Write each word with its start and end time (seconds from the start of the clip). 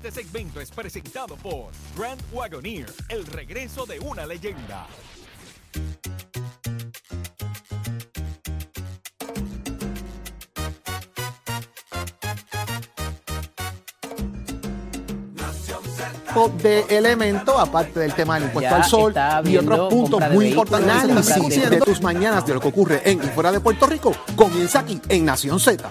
Este 0.00 0.22
segmento 0.22 0.60
es 0.60 0.70
presentado 0.70 1.34
por 1.34 1.72
Grand 1.96 2.22
Wagoneer, 2.32 2.86
el 3.08 3.26
regreso 3.26 3.84
de 3.84 3.98
una 3.98 4.24
leyenda. 4.26 4.86
de 16.62 16.82
elemento, 16.88 17.58
aparte 17.58 17.98
del 17.98 18.14
tema 18.14 18.36
del 18.36 18.44
impuesto 18.44 18.70
Ya 18.70 18.76
al 18.76 18.84
sol 18.84 19.14
y 19.44 19.56
otros 19.56 19.92
puntos 19.92 20.22
muy 20.30 20.50
importantes. 20.50 20.86
compra 20.86 21.06
de 21.06 21.12
Análisis 21.12 21.70
de 21.70 21.80
tus 21.80 22.00
mañanas 22.00 22.46
de 22.46 22.54
lo 22.54 22.60
que 22.60 22.68
ocurre 22.68 23.02
en 23.04 23.18
y 23.18 23.26
fuera 23.26 23.50
de 23.50 23.58
Puerto 23.58 23.86
Rico 23.86 24.12
comienza 24.36 24.78
aquí 24.78 25.00
en 25.08 25.24
Nación 25.24 25.58
Z. 25.58 25.90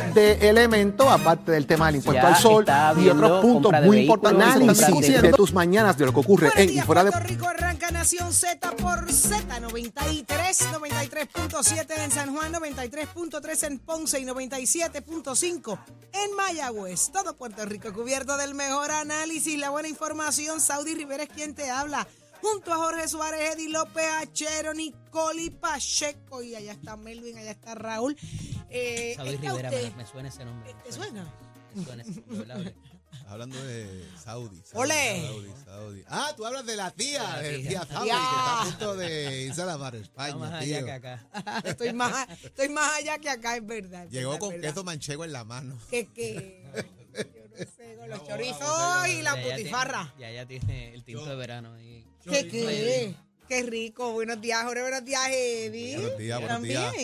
de 0.00 0.48
elemento, 0.48 1.10
aparte 1.10 1.52
del 1.52 1.66
tema 1.66 1.86
del 1.86 1.96
impuesto 1.96 2.22
Ya 2.22 2.28
al 2.34 2.40
sol 2.42 2.64
y 3.00 3.08
otros 3.08 3.40
puntos 3.42 3.72
muy 3.84 3.98
importantes. 4.00 4.38
de- 4.38 4.42
Análisis 4.62 5.22
de 5.22 5.32
tus 5.32 5.52
mañanas 5.52 5.96
de 5.98 6.06
lo 6.06 6.12
que 6.12 6.20
ocurre 6.20 6.48
Buenos 6.54 6.72
en 6.72 6.78
y 6.78 6.82
fuera 6.82 7.04
de 7.04 7.10
Puerto 7.12 7.28
Rico 7.28 7.46
arranca 7.48 7.90
Nación 7.90 8.32
Z 8.32 8.70
por 8.76 9.06
Z93, 9.10 10.70
93.7 10.72 12.04
en 12.04 12.10
San 12.10 12.34
Juan, 12.34 12.52
93.3 12.52 13.62
en 13.64 13.78
Ponce 13.78 14.20
y 14.20 14.24
97.5 14.24 15.78
en 16.12 16.36
Mayagüez. 16.36 17.10
Todo 17.12 17.36
Puerto 17.36 17.64
Rico 17.64 17.92
cubierto 17.92 18.36
del 18.36 18.54
mejor 18.54 18.90
análisis, 18.90 19.58
la 19.58 19.70
buena 19.70 19.88
información. 19.88 20.60
Saudi 20.60 20.94
Rivera 20.94 21.24
es 21.24 21.28
quien 21.30 21.54
te 21.54 21.70
habla. 21.70 22.06
Junto 22.42 22.72
a 22.72 22.76
Jorge 22.76 23.08
Suárez, 23.08 23.54
Eddie 23.54 23.68
López, 23.70 24.04
Achero, 24.20 24.74
Nicoli 24.74 25.50
Pacheco. 25.50 26.42
Y 26.42 26.54
allá 26.56 26.72
está 26.72 26.96
Melvin, 26.96 27.38
allá 27.38 27.52
está 27.52 27.74
Raúl. 27.74 28.16
Eh, 28.68 29.14
Saudi 29.16 29.34
¿está 29.34 29.50
Rivera, 29.52 29.70
usted? 29.70 29.90
me, 29.92 29.96
me 29.96 30.06
suena 30.06 30.28
ese 30.28 30.44
nombre. 30.44 30.74
¿Te 30.84 30.92
suena? 30.92 31.32
Me 31.74 31.84
suena 31.84 32.02
ese 32.02 32.20
nombre, 32.20 32.36
¿verdad? 32.38 32.72
Hablando 33.28 33.62
de 33.62 34.08
Saudi. 34.22 34.60
Saudi, 34.64 34.82
Ole. 34.84 35.22
Saudi, 35.26 35.52
Saudi. 35.64 36.04
Ah, 36.08 36.32
tú 36.36 36.44
hablas 36.46 36.66
de 36.66 36.76
la 36.76 36.90
tía, 36.90 37.22
La 37.22 37.38
de 37.42 37.58
tía. 37.58 37.68
tía 37.68 37.86
Saudi, 37.86 38.08
que 38.10 38.16
está 38.16 38.60
a 38.60 38.64
punto 38.64 38.96
de 38.96 39.42
irse 39.42 39.62
a 39.62 39.66
la 39.66 39.78
mar 39.78 39.94
España, 39.96 40.36
más 40.36 40.64
tío. 40.64 40.76
allá 40.78 40.84
que 40.86 40.92
acá. 40.92 41.60
estoy, 41.64 41.92
más, 41.92 42.28
estoy 42.42 42.68
más 42.70 42.92
allá 42.94 43.18
que 43.18 43.30
acá, 43.30 43.56
es 43.56 43.66
verdad. 43.66 44.08
Llegó 44.08 44.38
con 44.38 44.50
verdad. 44.50 44.68
queso 44.70 44.84
manchego 44.84 45.24
en 45.24 45.32
la 45.32 45.44
mano. 45.44 45.78
que, 45.90 46.08
que 46.12 46.64
yo 47.14 47.48
no 47.48 47.56
sé, 47.76 47.96
con 47.98 48.08
los 48.10 48.26
chorizos 48.26 49.08
y 49.08 49.22
la 49.22 49.36
putifarra. 49.42 50.14
Ya, 50.18 50.30
ya 50.30 50.46
tiene 50.46 50.94
el 50.94 51.04
tinto 51.04 51.26
de 51.26 51.36
verano 51.36 51.74
ahí. 51.74 52.06
¿Qué 52.24 52.48
qué? 52.48 53.16
Qué 53.48 53.62
rico. 53.64 54.12
Buenos 54.12 54.40
días, 54.40 54.62
Jorge. 54.64 54.80
Buenos 54.82 55.04
días, 55.04 55.28
Eddie. 55.28 55.96
Buenos 55.96 56.18
días, 56.18 56.40
buenos 56.40 56.62
días. 56.62 56.94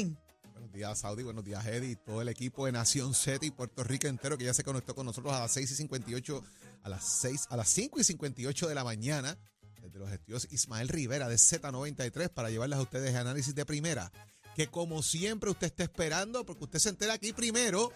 Buenos 0.52 0.72
días, 0.72 0.98
Saudi. 0.98 1.22
Buenos 1.22 1.44
días, 1.44 1.66
Eddie. 1.66 1.96
Todo 1.96 2.22
el 2.22 2.28
equipo 2.28 2.66
de 2.66 2.72
Nación 2.72 3.14
Z 3.14 3.44
y 3.44 3.50
Puerto 3.50 3.82
Rico 3.84 4.06
entero 4.06 4.38
que 4.38 4.44
ya 4.44 4.54
se 4.54 4.64
conectó 4.64 4.94
con 4.94 5.06
nosotros 5.06 5.32
a 5.34 5.40
las 5.40 5.52
6 5.52 5.70
y 5.70 5.74
58, 5.74 6.44
a 6.82 6.88
las 6.88 7.04
6, 7.20 7.46
a 7.50 7.56
las 7.56 7.68
5 7.68 8.00
y 8.00 8.04
58 8.04 8.68
de 8.68 8.74
la 8.74 8.84
mañana. 8.84 9.36
Desde 9.82 9.98
los 9.98 10.10
estudios 10.12 10.46
Ismael 10.50 10.88
Rivera 10.88 11.28
de 11.28 11.36
Z93 11.36 12.28
para 12.28 12.50
llevarles 12.50 12.78
a 12.78 12.82
ustedes 12.82 13.14
análisis 13.14 13.54
de 13.54 13.64
primera. 13.66 14.12
Que 14.54 14.68
como 14.68 15.02
siempre 15.02 15.50
usted 15.50 15.68
está 15.68 15.84
esperando, 15.84 16.44
porque 16.44 16.64
usted 16.64 16.78
se 16.78 16.88
entera 16.88 17.14
aquí 17.14 17.32
primero 17.32 17.92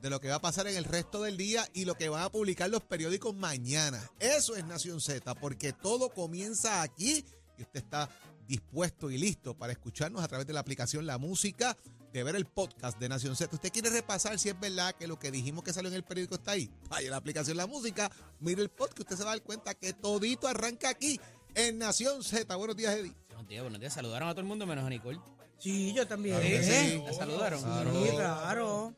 de 0.00 0.10
lo 0.10 0.20
que 0.20 0.28
va 0.28 0.36
a 0.36 0.40
pasar 0.40 0.66
en 0.66 0.76
el 0.76 0.84
resto 0.84 1.22
del 1.22 1.36
día 1.36 1.68
y 1.74 1.84
lo 1.84 1.94
que 1.94 2.08
van 2.08 2.22
a 2.22 2.30
publicar 2.30 2.70
los 2.70 2.82
periódicos 2.82 3.34
mañana. 3.34 4.10
Eso 4.20 4.56
es 4.56 4.64
Nación 4.64 5.00
Z, 5.00 5.34
porque 5.36 5.72
todo 5.72 6.10
comienza 6.10 6.82
aquí 6.82 7.24
y 7.58 7.62
usted 7.62 7.80
está 7.80 8.08
dispuesto 8.46 9.10
y 9.10 9.18
listo 9.18 9.56
para 9.56 9.72
escucharnos 9.72 10.22
a 10.22 10.28
través 10.28 10.46
de 10.46 10.52
la 10.52 10.60
aplicación 10.60 11.06
La 11.06 11.18
Música, 11.18 11.76
de 12.12 12.22
ver 12.22 12.36
el 12.36 12.46
podcast 12.46 12.98
de 12.98 13.08
Nación 13.08 13.36
Z. 13.36 13.54
¿Usted 13.54 13.72
quiere 13.72 13.90
repasar 13.90 14.38
si 14.38 14.48
es 14.48 14.58
verdad 14.58 14.94
que 14.94 15.06
lo 15.06 15.18
que 15.18 15.30
dijimos 15.30 15.64
que 15.64 15.72
salió 15.72 15.88
en 15.88 15.96
el 15.96 16.04
periódico 16.04 16.36
está 16.36 16.52
ahí? 16.52 16.70
Vaya 16.88 17.10
la 17.10 17.16
aplicación 17.16 17.56
La 17.56 17.66
Música, 17.66 18.10
mire 18.40 18.62
el 18.62 18.70
podcast, 18.70 19.00
usted 19.00 19.16
se 19.16 19.24
va 19.24 19.32
a 19.32 19.34
dar 19.34 19.42
cuenta 19.42 19.74
que 19.74 19.92
todito 19.92 20.46
arranca 20.46 20.88
aquí 20.88 21.20
en 21.54 21.78
Nación 21.78 22.22
Z. 22.22 22.54
Buenos 22.54 22.76
días, 22.76 22.94
Eddie. 22.94 23.14
Buenos 23.28 23.48
días, 23.48 23.62
buenos 23.62 23.80
días. 23.80 23.92
Saludaron 23.92 24.28
a 24.28 24.32
todo 24.32 24.42
el 24.42 24.46
mundo 24.46 24.66
menos 24.66 24.84
a 24.84 24.90
Nicole. 24.90 25.20
Sí, 25.58 25.92
yo 25.94 26.06
también. 26.06 26.36
Claro 26.36 26.50
que 26.50 26.62
sí. 26.62 27.02
¿La 27.04 27.12
saludaron? 27.12 27.60
Sí, 27.60 28.10
claro. 28.14 28.94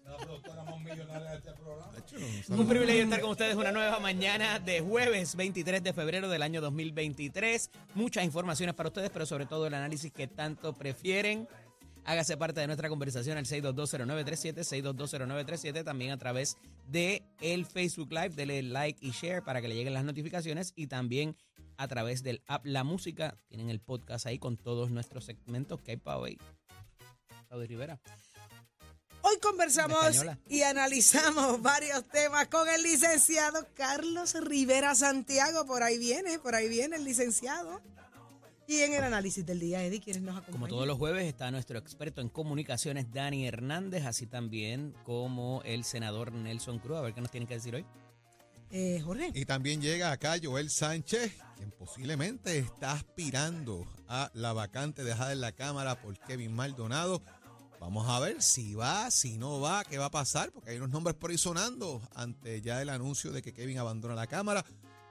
Un 2.48 2.68
privilegio 2.68 3.04
estar 3.04 3.20
con 3.20 3.30
ustedes 3.30 3.54
una 3.54 3.72
nueva 3.72 3.98
mañana 4.00 4.58
de 4.58 4.80
jueves 4.80 5.36
23 5.36 5.82
de 5.82 5.92
febrero 5.92 6.28
del 6.28 6.42
año 6.42 6.60
2023. 6.60 7.70
Muchas 7.94 8.24
informaciones 8.24 8.74
para 8.74 8.88
ustedes, 8.88 9.10
pero 9.10 9.26
sobre 9.26 9.46
todo 9.46 9.66
el 9.66 9.74
análisis 9.74 10.12
que 10.12 10.26
tanto 10.26 10.72
prefieren. 10.72 11.48
Hágase 12.04 12.38
parte 12.38 12.60
de 12.60 12.66
nuestra 12.66 12.88
conversación 12.88 13.36
al 13.36 13.44
6220937, 13.44 14.64
6220937, 14.64 15.84
también 15.84 16.12
a 16.12 16.16
través 16.16 16.56
de 16.86 17.22
el 17.42 17.66
Facebook 17.66 18.10
Live. 18.10 18.30
Dele 18.30 18.62
like 18.62 18.98
y 19.04 19.10
share 19.10 19.42
para 19.42 19.60
que 19.60 19.68
le 19.68 19.74
lleguen 19.74 19.92
las 19.92 20.04
notificaciones 20.04 20.72
y 20.74 20.86
también 20.86 21.36
a 21.78 21.88
través 21.88 22.22
del 22.22 22.42
app 22.46 22.66
La 22.66 22.84
Música. 22.84 23.38
Tienen 23.48 23.70
el 23.70 23.80
podcast 23.80 24.26
ahí 24.26 24.38
con 24.38 24.58
todos 24.58 24.90
nuestros 24.90 25.24
segmentos 25.24 25.80
que 25.80 25.92
hay 25.92 25.96
para 25.96 26.18
hoy. 26.18 26.38
Saudi 27.48 27.66
Rivera. 27.66 27.98
Hoy 29.22 29.38
conversamos 29.40 30.24
y 30.48 30.62
analizamos 30.62 31.62
varios 31.62 32.06
temas 32.08 32.48
con 32.48 32.68
el 32.68 32.82
licenciado 32.82 33.66
Carlos 33.74 34.34
Rivera 34.40 34.94
Santiago. 34.94 35.66
Por 35.66 35.82
ahí 35.82 35.98
viene, 35.98 36.38
por 36.38 36.54
ahí 36.54 36.68
viene 36.68 36.96
el 36.96 37.04
licenciado. 37.04 37.80
Y 38.66 38.80
en 38.80 38.92
el 38.92 39.02
análisis 39.02 39.46
del 39.46 39.60
día, 39.60 39.82
Eddie, 39.82 40.00
¿quiénes 40.00 40.22
nos 40.22 40.36
acompañan? 40.36 40.60
Como 40.60 40.68
todos 40.68 40.86
los 40.86 40.98
jueves 40.98 41.24
está 41.26 41.50
nuestro 41.50 41.78
experto 41.78 42.20
en 42.20 42.28
comunicaciones, 42.28 43.10
Dani 43.10 43.46
Hernández, 43.46 44.04
así 44.04 44.26
también 44.26 44.94
como 45.04 45.62
el 45.64 45.84
senador 45.84 46.32
Nelson 46.32 46.78
Cruz. 46.78 46.98
A 46.98 47.00
ver 47.00 47.14
qué 47.14 47.22
nos 47.22 47.30
tienen 47.30 47.46
que 47.46 47.54
decir 47.54 47.74
hoy. 47.74 47.86
Eh. 48.70 49.02
Y 49.34 49.44
también 49.44 49.80
llega 49.80 50.12
acá 50.12 50.36
Joel 50.42 50.70
Sánchez, 50.70 51.32
quien 51.56 51.70
posiblemente 51.70 52.58
está 52.58 52.92
aspirando 52.92 53.86
a 54.08 54.30
la 54.34 54.52
vacante 54.52 55.04
dejada 55.04 55.32
en 55.32 55.40
la 55.40 55.52
Cámara 55.52 56.00
por 56.00 56.18
Kevin 56.18 56.54
Maldonado. 56.54 57.22
Vamos 57.80 58.08
a 58.08 58.18
ver 58.18 58.42
si 58.42 58.74
va, 58.74 59.10
si 59.10 59.38
no 59.38 59.60
va, 59.60 59.84
qué 59.84 59.98
va 59.98 60.06
a 60.06 60.10
pasar, 60.10 60.50
porque 60.50 60.70
hay 60.70 60.76
unos 60.78 60.90
nombres 60.90 61.16
por 61.16 61.30
ante 62.14 62.60
ya 62.60 62.82
el 62.82 62.88
anuncio 62.88 63.30
de 63.30 63.40
que 63.40 63.52
Kevin 63.52 63.78
abandona 63.78 64.14
la 64.14 64.26
Cámara. 64.26 64.64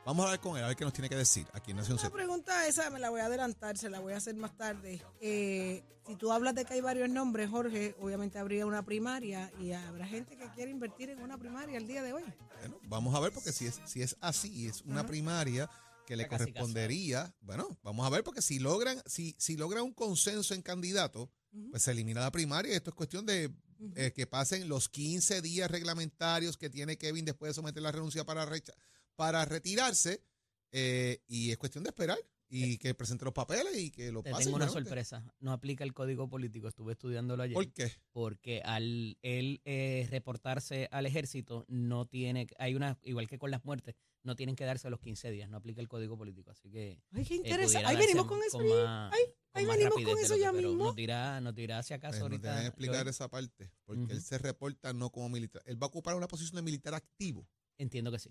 Vamos 0.08 0.24
a 0.24 0.28
hablar 0.30 0.40
con 0.40 0.56
él, 0.58 0.64
a 0.64 0.68
ver 0.68 0.78
qué 0.78 0.86
nos 0.86 0.94
tiene 0.94 1.10
que 1.10 1.18
decir 1.18 1.46
aquí 1.52 1.72
en 1.72 1.78
Nación 1.78 2.00
La 2.02 2.10
pregunta 2.10 2.66
esa 2.66 2.90
me 2.90 2.98
la 2.98 3.10
voy 3.10 3.20
a 3.20 3.26
adelantar, 3.26 3.78
se 3.78 3.90
la 3.90 4.00
voy 4.00 4.14
a 4.14 4.18
hacer 4.18 4.36
más 4.38 4.56
tarde. 4.56 5.02
Eh, 5.20 5.84
si 6.08 6.16
tú 6.16 6.32
hablas 6.32 6.56
de 6.56 6.64
que 6.64 6.76
hay 6.76 6.80
varios 6.80 7.10
nombres, 7.10 7.50
Jorge, 7.50 7.94
obviamente 8.00 8.40
habría 8.40 8.66
una 8.66 8.86
primaria 8.86 9.52
y 9.60 9.74
habrá 9.74 10.08
gente 10.08 10.38
que 10.38 10.50
quiere 10.52 10.72
invertir 10.72 11.10
en 11.10 11.22
una 11.22 11.38
primaria 11.38 11.78
el 11.78 11.88
día 11.88 12.02
de 12.04 12.14
hoy. 12.14 12.24
Bueno, 12.62 12.80
vamos 12.84 13.16
a 13.16 13.20
ver, 13.20 13.34
porque 13.34 13.52
si 13.52 13.66
es, 13.66 13.82
si 13.86 14.02
es 14.02 14.16
así, 14.22 14.68
es 14.68 14.82
una 14.84 15.06
primaria 15.06 15.70
que 16.06 16.16
le 16.16 16.26
casi. 16.26 16.46
correspondería, 16.46 17.36
bueno, 17.42 17.78
vamos 17.84 18.08
a 18.08 18.10
ver, 18.10 18.24
porque 18.24 18.42
si 18.42 18.60
logran, 18.60 19.04
si, 19.08 19.36
si 19.38 19.58
logran 19.58 19.84
un 19.84 19.94
consenso 19.94 20.54
en 20.54 20.62
candidato, 20.62 21.30
pues 21.70 21.84
se 21.84 21.92
elimina 21.92 22.22
la 22.22 22.32
primaria 22.32 22.72
y 22.72 22.76
esto 22.78 22.92
es 22.92 22.96
cuestión 22.96 23.26
de 23.26 23.54
eh, 23.96 24.14
que 24.16 24.26
pasen 24.26 24.70
los 24.70 24.88
15 24.88 25.42
días 25.42 25.70
reglamentarios 25.70 26.56
que 26.56 26.70
tiene 26.70 26.98
Kevin 26.98 27.26
después 27.26 27.50
de 27.50 27.56
someter 27.56 27.84
la 27.84 27.92
renuncia 27.92 28.24
para, 28.24 28.46
recha- 28.46 28.74
para 29.18 29.44
retirarse 29.44 30.24
eh, 30.72 31.22
y 31.28 31.52
es 31.52 31.58
cuestión 31.58 31.84
de 31.84 31.90
esperar 31.90 32.18
y 32.50 32.78
que 32.78 32.94
presente 32.94 33.26
los 33.26 33.34
papeles 33.34 33.76
y 33.78 33.92
que 33.92 34.10
lo 34.12 34.24
Te 34.24 34.32
pase. 34.32 34.46
tengo 34.46 34.56
una 34.56 34.70
sorpresa. 34.70 35.22
No 35.40 35.52
aplica 35.52 35.84
el 35.84 35.94
código 35.94 36.30
político. 36.30 36.70
Estuve 36.70 36.94
estudiándolo 36.94 37.44
ayer. 37.44 37.54
¿Por 37.56 37.74
qué? 37.74 37.92
Porque 38.14 38.62
al 38.64 39.18
él 39.22 39.60
eh, 39.66 40.08
reportarse 40.10 40.88
al 40.92 41.06
ejército, 41.06 41.66
no 41.68 42.06
tiene. 42.06 42.48
Hay 42.58 42.76
una. 42.76 42.98
Igual 43.04 43.28
que 43.28 43.38
con 43.38 43.52
las 43.52 43.66
muertes, 43.66 43.96
no 44.24 44.38
tienen 44.38 44.56
que 44.56 44.64
darse 44.64 44.90
los 44.90 45.02
15 45.02 45.30
días. 45.32 45.50
No 45.50 45.58
aplica 45.58 45.82
el 45.82 45.90
código 45.90 46.18
político. 46.18 46.52
Así 46.52 46.70
que. 46.70 47.02
Ay, 47.12 47.26
qué 47.26 47.34
eh, 47.34 47.38
interesante. 47.38 47.86
Ahí 47.86 47.98
venimos 47.98 48.28
con 48.28 48.40
eso. 48.42 48.60
con 48.60 48.66
ahí. 48.66 49.66
más- 49.66 49.78
venimos 49.78 50.02
con 50.06 50.18
eso 50.20 50.38
ya 50.38 50.52
que- 50.54 50.58
mismo. 50.62 50.86
Nos 50.86 50.96
dirá, 50.96 51.42
nos 51.42 51.54
dirá 51.54 51.84
si 51.84 51.96
acaso 51.96 52.12
Pues 52.12 52.20
no 52.22 52.26
ahorita. 52.28 52.52
deben 52.52 52.68
explicar 52.68 52.96
Joel. 52.98 53.08
esa 53.10 53.30
parte, 53.30 53.72
porque 53.84 54.14
él 54.14 54.22
se 54.22 54.38
reporta 54.38 54.94
no 54.94 55.10
como 55.10 55.28
militar. 55.28 55.62
Él 55.66 55.82
va 55.82 55.88
a 55.88 55.90
ocupar 55.90 56.16
una 56.16 56.30
posición 56.30 56.56
de 56.56 56.62
militar 56.62 56.94
activo. 56.94 57.46
Entiendo 57.78 58.10
que 58.10 58.20
sí. 58.20 58.30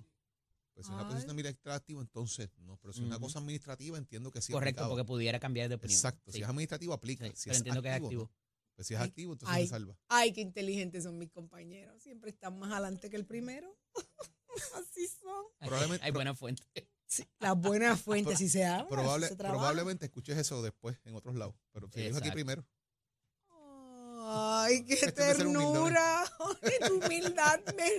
Pues 0.76 0.86
si 0.88 0.92
es 0.92 0.98
una 0.98 1.08
posición 1.08 1.56
activo, 1.72 2.02
entonces 2.02 2.50
no. 2.58 2.76
Pero 2.76 2.92
si 2.92 3.00
es 3.00 3.06
una 3.06 3.18
cosa 3.18 3.38
administrativa, 3.38 3.96
entiendo 3.96 4.30
que 4.30 4.42
sí. 4.42 4.52
Correcto, 4.52 4.86
porque 4.90 5.04
pudiera 5.04 5.40
cambiar 5.40 5.70
de 5.70 5.76
opinión. 5.76 5.96
Exacto. 5.96 6.30
Sí, 6.30 6.36
Si 6.38 6.42
es 6.42 6.48
administrativo, 6.48 6.92
aplica. 6.92 7.24
sí, 7.24 7.32
si 7.34 7.44
pero 7.44 7.52
es 7.52 7.58
entiendo 7.60 7.80
que 7.82 7.88
es 7.88 7.94
activo, 7.94 8.06
activo. 8.08 8.22
no. 8.24 8.72
Pues 8.74 8.86
si 8.88 8.92
es 8.94 9.00
Ay, 9.00 9.08
activo, 9.08 9.32
entonces 9.32 9.56
ay. 9.56 9.64
se 9.64 9.70
salva. 9.70 9.98
Ay, 10.08 10.32
qué 10.34 10.42
inteligentes 10.42 11.04
son 11.04 11.16
mis 11.16 11.30
compañeros. 11.30 12.02
Siempre 12.02 12.28
están 12.28 12.58
más 12.58 12.70
adelante 12.72 13.08
que 13.08 13.16
el 13.16 13.24
primero. 13.24 13.74
Así 14.74 15.08
son. 15.08 15.46
Hay- 15.60 15.68
Probablemente- 15.68 16.04
Hay 16.04 16.12
buena 16.12 16.34
fuente. 16.34 16.62
Las 17.40 17.56
buenas 17.58 17.98
fuentes, 18.02 18.36
si 18.38 18.50
se 18.50 18.66
habla. 18.66 18.86
Probable, 18.88 19.26
si 19.28 19.30
se 19.30 19.36
trabaja. 19.36 19.58
probablemente 19.60 20.04
escuches 20.04 20.36
eso 20.36 20.60
después 20.62 20.98
en 21.04 21.14
otros 21.14 21.36
lados. 21.36 21.54
Pero 21.72 21.88
se 21.90 22.02
dijo 22.02 22.18
aquí 22.18 22.30
primero. 22.32 22.66
Ay, 24.28 24.84
qué 24.84 24.94
Este 24.94 25.06
humildones. 25.22 25.36
ternura. 25.38 26.22
Ay, 26.62 26.72
tu 26.88 26.94
humildad 26.96 27.60
me, 27.76 27.90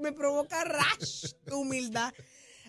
me 0.00 0.12
provoca 0.12 0.62
rash. 0.64 1.32
Tu 1.44 1.56
humildad. 1.58 2.12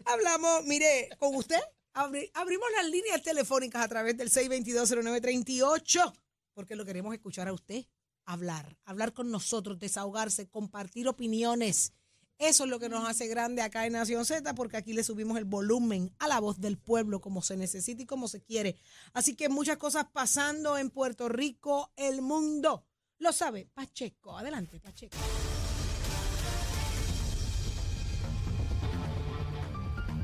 Hablamos, 0.05 0.63
mire, 0.65 1.09
con 1.19 1.35
usted. 1.35 1.59
abri- 1.93 2.29
abrimos 2.33 2.67
las 2.75 2.85
líneas 2.89 3.21
telefónicas 3.21 3.83
a 3.83 3.87
través 3.87 4.17
del 4.17 4.29
622-0938, 4.31 6.13
porque 6.53 6.75
lo 6.75 6.85
queremos 6.85 7.13
escuchar 7.13 7.47
a 7.47 7.53
usted. 7.53 7.85
Hablar, 8.25 8.77
hablar 8.85 9.13
con 9.13 9.31
nosotros, 9.31 9.79
desahogarse, 9.79 10.49
compartir 10.49 11.07
opiniones. 11.07 11.93
Eso 12.39 12.65
es 12.65 12.69
lo 12.69 12.79
que 12.79 12.87
nos 12.87 13.07
hace 13.07 13.27
grande 13.27 13.63
acá 13.63 13.87
en 13.87 13.93
Nación 13.93 14.23
Z, 14.23 14.53
porque 14.53 14.77
aquí 14.77 14.93
le 14.93 15.03
subimos 15.03 15.39
el 15.39 15.45
volumen 15.45 16.13
a 16.19 16.27
la 16.27 16.39
voz 16.39 16.61
del 16.61 16.77
pueblo, 16.77 17.19
como 17.19 17.41
se 17.41 17.57
necesita 17.57 18.03
y 18.03 18.05
como 18.05 18.27
se 18.27 18.43
quiere. 18.43 18.75
Así 19.13 19.35
que 19.35 19.49
muchas 19.49 19.77
cosas 19.77 20.05
pasando 20.13 20.77
en 20.77 20.91
Puerto 20.91 21.29
Rico, 21.29 21.91
el 21.95 22.21
mundo. 22.21 22.85
Lo 23.17 23.33
sabe 23.33 23.67
Pacheco. 23.73 24.37
Adelante, 24.37 24.79
Pacheco. 24.79 25.17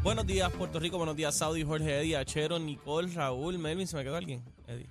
Buenos 0.04 0.28
días, 0.28 0.52
Puerto 0.52 0.80
Rico. 0.80 0.98
Buenos 0.98 1.16
días, 1.16 1.36
Saudi, 1.36 1.64
Jorge, 1.64 2.02
Eddie, 2.02 2.18
Achero, 2.18 2.60
Nicole, 2.60 3.12
Raúl, 3.12 3.58
Melvin. 3.58 3.88
¿Se 3.88 3.96
me 3.96 4.04
quedó 4.04 4.18
alguien? 4.18 4.44
Eddie. 4.68 4.88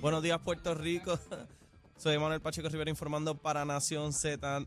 Buenos 0.00 0.22
días, 0.22 0.38
Puerto 0.38 0.74
Rico. 0.74 1.18
Soy 1.96 2.16
Manuel 2.16 2.40
Pacheco 2.40 2.68
Rivera 2.68 2.90
informando 2.90 3.34
para 3.34 3.64
Nación 3.64 4.12
Z. 4.12 4.64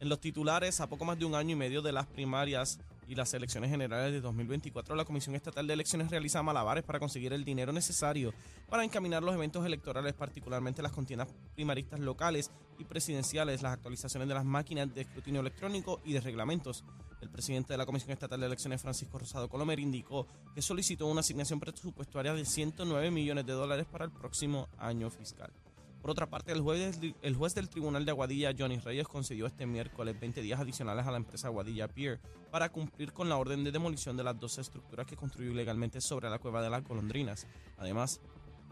En 0.00 0.08
los 0.08 0.18
titulares, 0.18 0.80
a 0.80 0.88
poco 0.88 1.04
más 1.04 1.18
de 1.18 1.26
un 1.26 1.34
año 1.34 1.50
y 1.50 1.56
medio 1.56 1.82
de 1.82 1.92
las 1.92 2.06
primarias 2.06 2.78
y 3.06 3.14
las 3.14 3.34
elecciones 3.34 3.68
generales 3.68 4.12
de 4.12 4.22
2024, 4.22 4.94
la 4.94 5.04
Comisión 5.04 5.34
Estatal 5.34 5.66
de 5.66 5.74
Elecciones 5.74 6.10
realiza 6.10 6.42
malabares 6.42 6.84
para 6.84 6.98
conseguir 6.98 7.34
el 7.34 7.44
dinero 7.44 7.70
necesario 7.70 8.32
para 8.70 8.82
encaminar 8.82 9.22
los 9.22 9.34
eventos 9.34 9.66
electorales, 9.66 10.14
particularmente 10.14 10.80
las 10.80 10.92
contiendas 10.92 11.28
primaristas 11.54 12.00
locales 12.00 12.50
y 12.78 12.84
presidenciales, 12.84 13.60
las 13.60 13.74
actualizaciones 13.74 14.26
de 14.26 14.32
las 14.32 14.46
máquinas 14.46 14.94
de 14.94 15.02
escrutinio 15.02 15.42
electrónico 15.42 16.00
y 16.02 16.14
de 16.14 16.22
reglamentos. 16.22 16.82
El 17.20 17.28
presidente 17.28 17.74
de 17.74 17.76
la 17.76 17.84
Comisión 17.84 18.12
Estatal 18.12 18.40
de 18.40 18.46
Elecciones, 18.46 18.80
Francisco 18.80 19.18
Rosado 19.18 19.50
Colomer, 19.50 19.78
indicó 19.78 20.26
que 20.54 20.62
solicitó 20.62 21.08
una 21.08 21.20
asignación 21.20 21.60
presupuestaria 21.60 22.32
de 22.32 22.46
109 22.46 23.10
millones 23.10 23.44
de 23.44 23.52
dólares 23.52 23.84
para 23.84 24.06
el 24.06 24.12
próximo 24.12 24.66
año 24.78 25.10
fiscal. 25.10 25.52
Por 26.00 26.10
otra 26.10 26.26
parte, 26.26 26.52
el 26.52 26.62
juez, 26.62 26.98
el 27.20 27.34
juez 27.34 27.54
del 27.54 27.68
Tribunal 27.68 28.04
de 28.04 28.10
Aguadilla, 28.10 28.54
Johnny 28.58 28.78
Reyes, 28.78 29.06
concedió 29.06 29.46
este 29.46 29.66
miércoles 29.66 30.18
20 30.18 30.40
días 30.40 30.58
adicionales 30.58 31.06
a 31.06 31.10
la 31.10 31.18
empresa 31.18 31.48
Aguadilla 31.48 31.88
Pier 31.88 32.20
para 32.50 32.70
cumplir 32.70 33.12
con 33.12 33.28
la 33.28 33.36
orden 33.36 33.64
de 33.64 33.70
demolición 33.70 34.16
de 34.16 34.24
las 34.24 34.38
dos 34.40 34.56
estructuras 34.58 35.06
que 35.06 35.16
construyó 35.16 35.50
ilegalmente 35.50 36.00
sobre 36.00 36.30
la 36.30 36.38
cueva 36.38 36.62
de 36.62 36.70
las 36.70 36.84
golondrinas. 36.84 37.46
Además, 37.76 38.20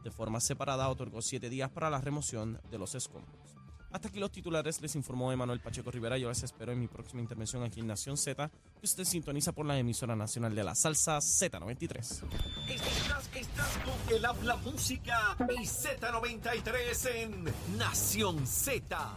de 0.02 0.10
forma 0.10 0.40
separada, 0.40 0.88
otorgó 0.88 1.20
siete 1.20 1.50
días 1.50 1.70
para 1.70 1.90
la 1.90 2.00
remoción 2.00 2.60
de 2.70 2.78
los 2.78 2.94
escombros. 2.94 3.57
Hasta 3.90 4.08
aquí 4.08 4.20
los 4.20 4.30
titulares, 4.30 4.82
les 4.82 4.94
informó 4.96 5.32
Emanuel 5.32 5.60
Pacheco 5.60 5.90
Rivera. 5.90 6.18
Yo 6.18 6.28
les 6.28 6.42
espero 6.42 6.72
en 6.72 6.78
mi 6.78 6.88
próxima 6.88 7.22
intervención 7.22 7.62
aquí 7.62 7.80
en 7.80 7.86
Nación 7.86 8.18
Z, 8.18 8.50
que 8.78 8.86
usted 8.86 9.04
sintoniza 9.04 9.52
por 9.52 9.64
la 9.64 9.78
emisora 9.78 10.14
nacional 10.14 10.54
de 10.54 10.62
la 10.62 10.74
salsa 10.74 11.18
Z93. 11.18 11.98
Estás, 12.68 13.30
estás 13.34 13.78
con 13.78 14.14
el 14.14 14.24
habla 14.24 14.56
música 14.56 15.36
y 15.58 15.64
Z93 15.64 17.10
en 17.14 17.44
Nación 17.78 18.46
Z. 18.46 19.16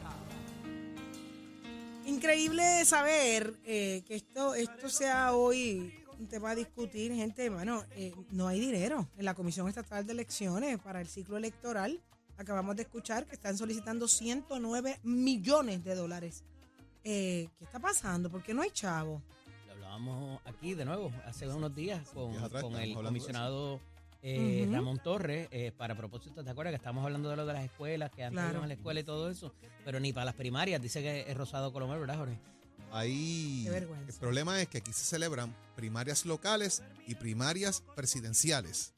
Increíble 2.06 2.86
saber 2.86 3.54
eh, 3.66 4.04
que 4.08 4.16
esto, 4.16 4.56
esto 4.56 4.90
sea 4.90 5.34
hoy 5.34 5.94
un 6.18 6.28
tema 6.28 6.52
a 6.52 6.56
discutir, 6.56 7.14
gente. 7.14 7.50
Bueno, 7.50 7.84
eh, 7.92 8.14
no 8.32 8.48
hay 8.48 8.60
dinero 8.60 9.10
en 9.18 9.26
la 9.26 9.34
Comisión 9.34 9.68
Estatal 9.68 10.06
de 10.06 10.14
Elecciones 10.14 10.80
para 10.80 11.02
el 11.02 11.08
ciclo 11.08 11.36
electoral. 11.36 12.00
Acabamos 12.42 12.76
de 12.76 12.82
escuchar 12.82 13.28
que 13.28 13.36
están 13.36 13.56
solicitando 13.56 14.08
109 14.08 15.00
millones 15.04 15.84
de 15.84 15.94
dólares. 15.94 16.44
Eh, 17.04 17.48
¿Qué 17.60 17.66
está 17.66 17.78
pasando? 17.80 18.32
¿Por 18.32 18.42
qué 18.42 18.52
no 18.56 18.64
hay 18.64 18.72
chavo? 18.72 19.22
Lo 19.68 19.74
hablábamos 19.74 20.42
aquí 20.46 20.74
de 20.74 20.84
nuevo 20.84 21.12
hace 21.28 21.48
unos 21.48 21.76
días 21.76 22.02
con, 22.10 22.36
atrás 22.40 22.64
el 22.80 22.96
comisionado 22.96 23.80
eh. 24.24 24.68
Ramón 24.72 24.98
Torres 25.04 25.50
eh, 25.52 25.72
para 25.78 25.94
propósito, 25.96 26.44
¿te 26.44 26.50
acuerdas 26.50 26.72
que 26.72 26.78
estamos 26.78 27.06
hablando 27.06 27.30
de 27.30 27.36
lo 27.36 27.46
de 27.46 27.54
las 27.54 27.64
escuelas, 27.64 28.10
que 28.10 28.24
antes 28.24 28.40
Claro. 28.40 28.54
iban 28.54 28.64
a 28.64 28.68
la 28.68 28.74
escuela 28.74 29.00
y 29.00 29.04
todo 29.04 29.30
eso? 29.30 29.54
Pero 29.86 30.00
ni 30.00 30.12
para 30.12 30.26
las 30.26 30.36
primarias, 30.36 30.82
dice 30.82 31.04
que 31.04 31.30
es 31.30 31.38
Rosado 31.38 31.72
Colomero, 31.72 32.00
¿verdad, 32.00 32.18
Jorge? 32.18 32.40
Ahí 32.92 33.62
Qué 33.66 33.70
vergüenza. 33.70 34.12
el 34.14 34.20
problema 34.20 34.60
es 34.62 34.68
que 34.68 34.80
aquí 34.80 34.92
se 34.94 35.04
celebran 35.06 35.56
primarias 35.76 36.26
locales 36.26 36.82
y 37.06 37.14
primarias 37.16 37.84
presidenciales. 37.96 38.94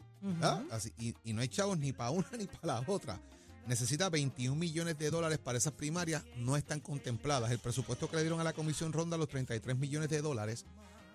Así, 0.72 0.92
y, 0.98 1.14
y 1.24 1.34
no 1.34 1.42
hay 1.42 1.48
chavos 1.50 1.78
ni 1.78 1.92
para 1.92 2.10
una 2.12 2.28
ni 2.38 2.46
para 2.48 2.80
la 2.80 2.84
otra. 2.88 3.20
Necesita 3.68 4.10
21 4.10 4.56
millones 4.58 4.98
de 4.98 5.10
dólares 5.10 5.38
para 5.38 5.58
esas 5.58 5.74
primarias, 5.74 6.24
no 6.36 6.58
están 6.58 6.80
contempladas. 6.82 7.50
El 7.52 7.60
presupuesto 7.60 8.10
que 8.10 8.18
le 8.18 8.24
dieron 8.24 8.40
a 8.42 8.44
la 8.44 8.52
comisión 8.54 8.92
ronda 8.92 9.18
los 9.18 9.30
33 9.30 9.78
millones 9.78 10.10
de 10.10 10.22
dólares 10.22 10.66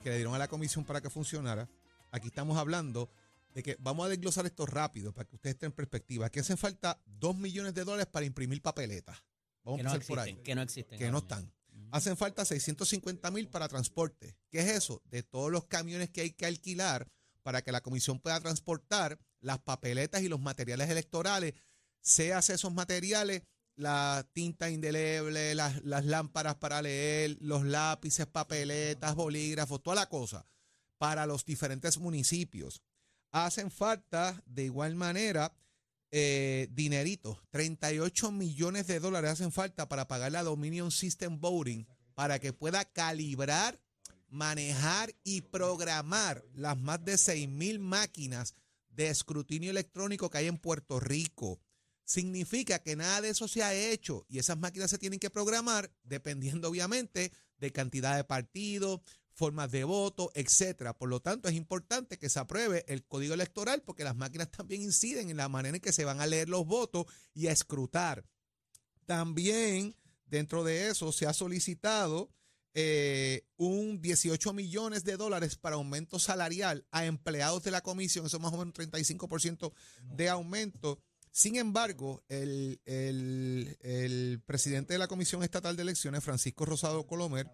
que 0.02 0.10
le 0.10 0.16
dieron 0.16 0.34
a 0.34 0.38
la 0.38 0.48
comisión 0.48 0.84
para 0.84 1.00
que 1.00 1.10
funcionara. 1.10 1.68
Aquí 2.10 2.28
estamos 2.28 2.56
hablando 2.56 3.10
de 3.54 3.62
que 3.62 3.76
vamos 3.80 4.06
a 4.06 4.08
desglosar 4.08 4.46
esto 4.46 4.64
rápido 4.64 5.12
para 5.12 5.28
que 5.28 5.36
ustedes 5.36 5.56
estén 5.56 5.68
en 5.68 5.72
perspectiva. 5.72 6.26
Aquí 6.26 6.38
hacen 6.38 6.56
falta 6.56 6.98
2 7.06 7.36
millones 7.36 7.74
de 7.74 7.84
dólares 7.84 8.06
para 8.06 8.24
imprimir 8.24 8.62
papeletas. 8.62 9.18
Vamos 9.64 9.80
Que 9.80 9.86
a 9.86 9.88
no 9.90 9.94
empezar 9.94 10.08
por 10.08 10.18
ahí 10.20 10.30
existen, 10.30 10.44
que 10.44 10.54
no 10.54 10.62
existen. 10.62 10.98
que 10.98 11.10
no 11.10 11.18
están. 11.18 11.52
Hacen 11.90 12.16
falta 12.16 12.44
650 12.44 13.30
mil 13.30 13.48
para 13.48 13.68
transporte. 13.68 14.36
¿Qué 14.50 14.60
es 14.60 14.68
eso? 14.68 15.02
De 15.06 15.22
todos 15.22 15.50
los 15.50 15.64
camiones 15.66 16.08
que 16.10 16.22
hay 16.22 16.30
que 16.32 16.46
alquilar 16.46 17.10
para 17.48 17.62
que 17.62 17.72
la 17.72 17.80
comisión 17.80 18.20
pueda 18.20 18.38
transportar 18.40 19.18
las 19.40 19.58
papeletas 19.58 20.20
y 20.20 20.28
los 20.28 20.38
materiales 20.38 20.90
electorales, 20.90 21.54
se 21.98 22.28
esos 22.28 22.74
materiales 22.74 23.40
la 23.74 24.28
tinta 24.34 24.68
indeleble, 24.68 25.54
las, 25.54 25.82
las 25.82 26.04
lámparas 26.04 26.56
para 26.56 26.82
leer, 26.82 27.38
los 27.40 27.64
lápices, 27.64 28.26
papeletas, 28.26 29.14
bolígrafos, 29.14 29.82
toda 29.82 29.96
la 29.96 30.10
cosa 30.10 30.44
para 30.98 31.24
los 31.24 31.46
diferentes 31.46 31.96
municipios. 31.96 32.82
Hacen 33.30 33.70
falta 33.70 34.42
de 34.44 34.64
igual 34.64 34.94
manera 34.94 35.56
eh, 36.10 36.68
dineritos, 36.72 37.38
38 37.48 38.30
millones 38.30 38.86
de 38.88 39.00
dólares 39.00 39.30
hacen 39.30 39.52
falta 39.52 39.88
para 39.88 40.06
pagar 40.06 40.32
la 40.32 40.42
Dominion 40.42 40.90
System 40.90 41.40
Voting 41.40 41.86
para 42.12 42.40
que 42.40 42.52
pueda 42.52 42.84
calibrar, 42.84 43.80
manejar 44.28 45.14
y 45.24 45.42
programar 45.42 46.44
las 46.54 46.78
más 46.78 47.04
de 47.04 47.18
6 47.18 47.48
mil 47.48 47.78
máquinas 47.78 48.54
de 48.90 49.08
escrutinio 49.08 49.70
electrónico 49.70 50.30
que 50.30 50.38
hay 50.38 50.46
en 50.46 50.58
Puerto 50.58 51.00
Rico. 51.00 51.60
Significa 52.04 52.78
que 52.78 52.96
nada 52.96 53.20
de 53.20 53.30
eso 53.30 53.48
se 53.48 53.62
ha 53.62 53.74
hecho 53.74 54.24
y 54.28 54.38
esas 54.38 54.58
máquinas 54.58 54.90
se 54.90 54.98
tienen 54.98 55.20
que 55.20 55.30
programar 55.30 55.92
dependiendo 56.02 56.68
obviamente 56.68 57.32
de 57.58 57.72
cantidad 57.72 58.16
de 58.16 58.24
partidos, 58.24 59.00
formas 59.38 59.70
de 59.70 59.84
voto, 59.84 60.30
etcétera. 60.34 60.98
Por 60.98 61.08
lo 61.08 61.20
tanto, 61.20 61.48
es 61.48 61.54
importante 61.54 62.18
que 62.18 62.28
se 62.28 62.40
apruebe 62.40 62.84
el 62.88 63.04
código 63.04 63.34
electoral 63.34 63.82
porque 63.82 64.04
las 64.04 64.16
máquinas 64.16 64.50
también 64.50 64.82
inciden 64.82 65.30
en 65.30 65.36
la 65.36 65.48
manera 65.48 65.76
en 65.76 65.80
que 65.80 65.92
se 65.92 66.04
van 66.04 66.20
a 66.20 66.26
leer 66.26 66.48
los 66.48 66.66
votos 66.66 67.06
y 67.34 67.46
a 67.46 67.52
escrutar. 67.52 68.26
También 69.06 69.94
dentro 70.26 70.64
de 70.64 70.88
eso 70.88 71.12
se 71.12 71.26
ha 71.26 71.32
solicitado 71.32 72.30
eh, 72.74 73.44
un 73.56 74.00
18 74.00 74.52
millones 74.52 75.04
de 75.04 75.16
dólares 75.16 75.56
para 75.56 75.76
aumento 75.76 76.18
salarial 76.18 76.86
a 76.90 77.06
empleados 77.06 77.62
de 77.64 77.70
la 77.70 77.80
comisión, 77.80 78.26
eso 78.26 78.36
es 78.36 78.42
más 78.42 78.52
o 78.52 78.58
menos 78.58 78.78
un 78.78 78.90
35% 78.90 79.72
de 80.02 80.28
aumento. 80.28 81.00
Sin 81.30 81.56
embargo, 81.56 82.22
el, 82.28 82.80
el, 82.84 83.76
el 83.80 84.42
presidente 84.44 84.92
de 84.92 84.98
la 84.98 85.08
Comisión 85.08 85.42
Estatal 85.42 85.76
de 85.76 85.82
Elecciones, 85.82 86.24
Francisco 86.24 86.64
Rosado 86.64 87.06
Colomer, 87.06 87.50